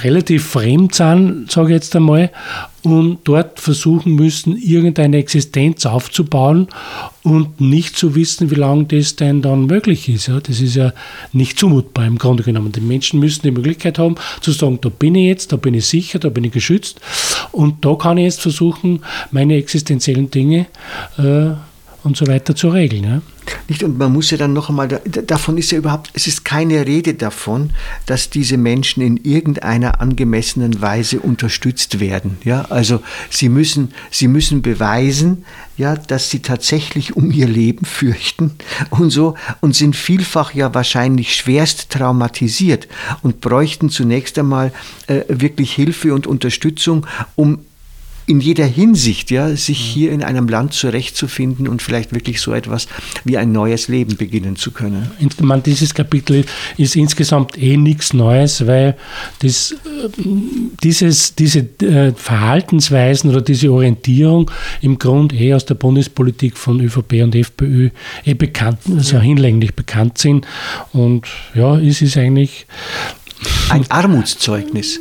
relativ 0.03 0.45
fremd 0.45 0.95
sind, 0.95 1.51
sage 1.51 1.69
ich 1.69 1.73
jetzt 1.73 1.95
einmal, 1.95 2.31
und 2.83 3.19
dort 3.25 3.59
versuchen 3.59 4.15
müssen, 4.15 4.55
irgendeine 4.55 5.17
Existenz 5.17 5.85
aufzubauen 5.85 6.67
und 7.23 7.59
nicht 7.59 7.97
zu 7.97 8.15
wissen, 8.15 8.49
wie 8.49 8.55
lange 8.55 8.85
das 8.85 9.15
denn 9.15 9.41
dann 9.41 9.65
möglich 9.65 10.07
ist. 10.07 10.27
Ja, 10.27 10.39
das 10.39 10.61
ist 10.61 10.75
ja 10.75 10.93
nicht 11.33 11.59
zumutbar 11.59 12.05
im 12.05 12.17
Grunde 12.17 12.43
genommen. 12.43 12.71
Die 12.71 12.81
Menschen 12.81 13.19
müssen 13.19 13.41
die 13.41 13.51
Möglichkeit 13.51 13.99
haben 13.99 14.15
zu 14.39 14.51
sagen, 14.51 14.79
da 14.81 14.89
bin 14.89 15.15
ich 15.15 15.25
jetzt, 15.25 15.51
da 15.51 15.57
bin 15.57 15.73
ich 15.73 15.85
sicher, 15.85 16.19
da 16.19 16.29
bin 16.29 16.45
ich 16.45 16.53
geschützt 16.53 17.01
und 17.51 17.83
da 17.83 17.95
kann 17.95 18.17
ich 18.17 18.25
jetzt 18.25 18.41
versuchen, 18.41 19.01
meine 19.31 19.55
existenziellen 19.55 20.31
Dinge 20.31 20.67
äh, 21.17 21.51
und 22.07 22.17
so 22.17 22.25
weiter 22.27 22.55
zu 22.55 22.69
regeln. 22.69 23.03
Ja. 23.03 23.21
Nicht? 23.67 23.83
Und 23.83 23.97
man 23.97 24.11
muss 24.11 24.31
ja 24.31 24.37
dann 24.37 24.53
noch 24.53 24.69
einmal, 24.69 24.87
davon 24.87 25.57
ist 25.57 25.71
ja 25.71 25.77
überhaupt, 25.77 26.11
es 26.13 26.27
ist 26.27 26.43
keine 26.43 26.85
Rede 26.85 27.13
davon, 27.13 27.71
dass 28.05 28.29
diese 28.29 28.57
Menschen 28.57 29.01
in 29.03 29.17
irgendeiner 29.17 30.01
angemessenen 30.01 30.81
Weise 30.81 31.19
unterstützt 31.19 31.99
werden. 31.99 32.37
Ja? 32.43 32.65
Also 32.69 33.01
sie 33.29 33.49
müssen, 33.49 33.93
sie 34.09 34.27
müssen 34.27 34.61
beweisen, 34.61 35.45
ja, 35.77 35.95
dass 35.95 36.31
sie 36.31 36.39
tatsächlich 36.39 37.15
um 37.15 37.31
ihr 37.31 37.47
Leben 37.47 37.85
fürchten 37.85 38.51
und 38.89 39.11
so 39.11 39.35
und 39.61 39.75
sind 39.75 39.95
vielfach 39.95 40.53
ja 40.53 40.73
wahrscheinlich 40.73 41.35
schwerst 41.35 41.91
traumatisiert 41.91 42.87
und 43.21 43.41
bräuchten 43.41 43.89
zunächst 43.89 44.39
einmal 44.39 44.71
äh, 45.07 45.21
wirklich 45.27 45.73
Hilfe 45.73 46.13
und 46.13 46.25
Unterstützung, 46.25 47.05
um 47.35 47.59
in 48.27 48.41
jeder 48.41 48.65
Hinsicht, 48.65 49.31
ja, 49.31 49.55
sich 49.55 49.79
hier 49.79 50.11
in 50.11 50.21
einem 50.21 50.49
Land 50.49 50.73
zurechtzufinden 50.73 51.65
und 51.67 51.81
vielleicht 51.81 52.13
wirklich 52.13 52.41
so 52.41 52.53
etwas 52.53 52.87
wie 53.23 53.37
ein 53.37 53.53
neues 53.53 53.87
Leben 53.87 54.17
beginnen 54.17 54.57
zu 54.57 54.71
können. 54.71 55.09
Man, 55.39 55.63
dieses 55.63 55.93
Kapitel 55.93 56.43
ist 56.77 56.97
insgesamt 56.97 57.57
eh 57.57 57.77
nichts 57.77 58.13
Neues, 58.13 58.67
weil 58.67 58.97
das, 59.39 59.71
äh, 59.71 60.09
dieses, 60.83 61.35
diese 61.35 61.59
äh, 61.81 62.11
Verhaltensweisen 62.15 63.29
oder 63.29 63.41
diese 63.41 63.71
Orientierung 63.71 64.51
im 64.81 64.99
Grunde 64.99 65.37
eh 65.37 65.53
aus 65.53 65.65
der 65.65 65.75
Bundespolitik 65.75 66.57
von 66.57 66.81
ÖVP 66.81 67.23
und 67.23 67.33
FPÖ 67.33 67.91
eh 68.25 68.33
bekannt, 68.33 68.79
also 68.93 69.19
hinlänglich 69.19 69.73
bekannt 69.73 70.17
sind. 70.17 70.45
Und 70.91 71.27
ja, 71.55 71.79
es 71.79 72.01
ist 72.01 72.17
eigentlich 72.17 72.67
ein 73.69 73.89
Armutszeugnis. 73.89 74.99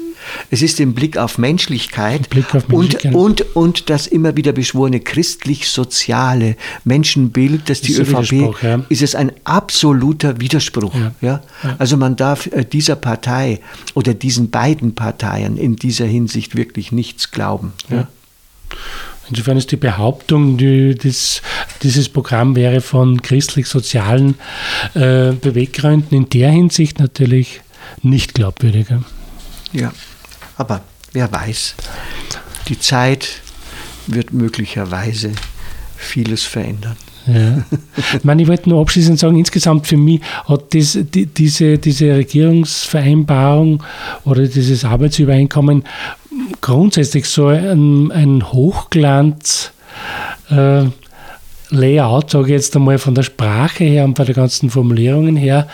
Es 0.51 0.63
ist 0.63 0.81
im 0.81 0.95
Blick 0.95 1.17
auf 1.17 1.39
Menschlichkeit, 1.39 2.31
Blick 2.31 2.55
auf 2.55 2.69
Menschlichkeit. 2.69 3.15
Und, 3.15 3.43
und, 3.43 3.57
und 3.57 3.91
das 3.91 4.07
immer 4.07 4.37
wieder 4.37 4.53
beschworene 4.53 5.01
christlich-soziale 5.01 6.57
Menschenbild, 6.85 7.69
das 7.69 7.81
die 7.81 7.93
ist 7.93 7.99
ÖVP, 8.01 8.63
ja. 8.63 8.85
ist 8.89 9.03
es 9.03 9.15
ein 9.15 9.33
absoluter 9.45 10.41
Widerspruch. 10.41 10.95
Ja. 10.95 11.13
ja. 11.21 11.43
Also 11.79 11.97
man 11.97 12.17
darf 12.17 12.47
äh, 12.47 12.65
dieser 12.65 12.97
Partei 12.97 13.61
oder 13.95 14.15
diesen 14.15 14.51
beiden 14.51 14.95
Parteien 14.95 15.57
in 15.57 15.77
dieser 15.77 16.07
Hinsicht 16.07 16.57
wirklich 16.57 16.93
nichts 16.93 17.31
glauben. 17.31 17.73
Ja. 17.91 18.09
Insofern 19.29 19.57
ist 19.57 19.73
die 19.73 19.77
Behauptung, 19.77 20.57
die, 20.57 20.95
das, 20.95 21.43
dieses 21.83 22.09
Programm 22.09 22.55
wäre 22.55 22.81
von 22.81 23.21
christlich-sozialen 23.23 24.37
äh, 24.95 25.33
Beweggründen 25.33 26.17
in 26.17 26.29
der 26.31 26.51
Hinsicht 26.51 27.01
natürlich 27.01 27.61
nicht 28.03 28.35
glaubwürdiger. 28.35 29.03
Ja. 29.73 29.93
Aber 30.57 30.83
wer 31.13 31.31
weiß, 31.31 31.75
die 32.69 32.79
Zeit 32.79 33.43
wird 34.07 34.33
möglicherweise 34.33 35.33
vieles 35.97 36.45
verändern. 36.45 36.97
Ja. 37.27 37.65
Ich, 38.15 38.25
meine, 38.25 38.43
ich 38.43 38.49
wollte 38.49 38.69
nur 38.69 38.81
abschließend 38.81 39.19
sagen, 39.19 39.39
insgesamt 39.39 39.87
für 39.87 39.97
mich 39.97 40.21
hat 40.45 40.75
das, 40.75 40.99
die, 41.03 41.27
diese, 41.27 41.79
diese 41.79 42.15
Regierungsvereinbarung 42.15 43.83
oder 44.25 44.47
dieses 44.47 44.85
Arbeitsübereinkommen 44.85 45.85
grundsätzlich 46.61 47.27
so 47.27 47.49
ein, 47.49 48.13
ein 48.13 48.53
Hochglanz. 48.53 49.73
Äh, 50.51 50.85
Layout, 51.71 52.31
sage 52.31 52.47
ich 52.47 52.53
jetzt 52.53 52.77
einmal 52.77 52.99
von 52.99 53.17
der 53.17 53.25
Sprache 53.25 53.83
her 53.83 54.05
und 54.05 54.15
bei 54.15 54.25
den 54.25 54.37
ganzen 54.37 54.71
Formulierungen 54.71 55.37
her, 55.37 55.67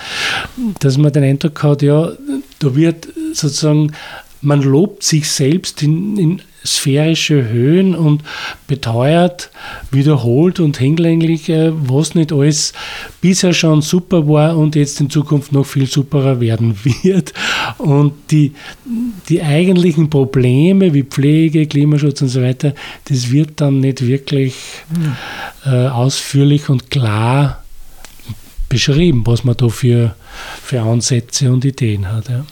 dass 0.80 0.96
man 0.96 1.12
den 1.12 1.24
Eindruck 1.24 1.62
hat, 1.62 1.82
ja, 1.82 2.12
da 2.60 2.74
wird 2.74 3.08
sozusagen 3.34 3.92
man 4.42 4.62
lobt 4.62 5.02
sich 5.02 5.30
selbst 5.30 5.82
in, 5.82 6.18
in 6.18 6.42
sphärische 6.64 7.48
Höhen 7.48 7.94
und 7.94 8.22
beteuert, 8.66 9.50
wiederholt 9.90 10.60
und 10.60 10.76
hinlänglich, 10.76 11.48
äh, 11.48 11.72
was 11.72 12.14
nicht 12.14 12.32
alles 12.32 12.72
bisher 13.20 13.52
schon 13.52 13.82
super 13.82 14.28
war 14.28 14.56
und 14.56 14.76
jetzt 14.76 15.00
in 15.00 15.10
Zukunft 15.10 15.52
noch 15.52 15.66
viel 15.66 15.86
superer 15.86 16.40
werden 16.40 16.76
wird. 17.02 17.32
Und 17.78 18.12
die, 18.30 18.52
die 19.28 19.42
eigentlichen 19.42 20.10
Probleme 20.10 20.94
wie 20.94 21.02
Pflege, 21.04 21.66
Klimaschutz 21.66 22.22
und 22.22 22.28
so 22.28 22.42
weiter, 22.42 22.74
das 23.06 23.30
wird 23.30 23.60
dann 23.60 23.80
nicht 23.80 24.06
wirklich 24.06 24.54
äh, 25.66 25.86
ausführlich 25.88 26.68
und 26.68 26.90
klar 26.90 27.62
beschrieben, 28.68 29.22
was 29.26 29.44
man 29.44 29.56
da 29.56 29.68
für, 29.68 30.14
für 30.62 30.80
Ansätze 30.80 31.52
und 31.52 31.64
Ideen 31.64 32.10
hat. 32.10 32.28
Ja. 32.28 32.44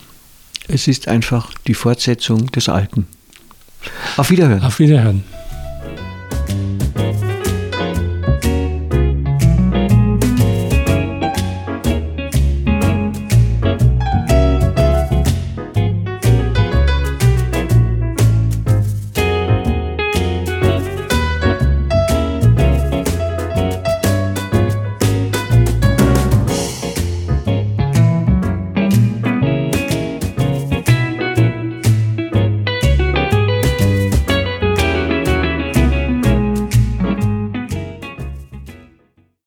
Es 0.73 0.87
ist 0.87 1.07
einfach 1.07 1.53
die 1.67 1.73
Fortsetzung 1.73 2.47
des 2.47 2.69
Alten. 2.69 3.07
Auf 4.15 4.29
Wiederhören. 4.29 4.61
Auf 4.61 4.79
Wiederhören. 4.79 5.23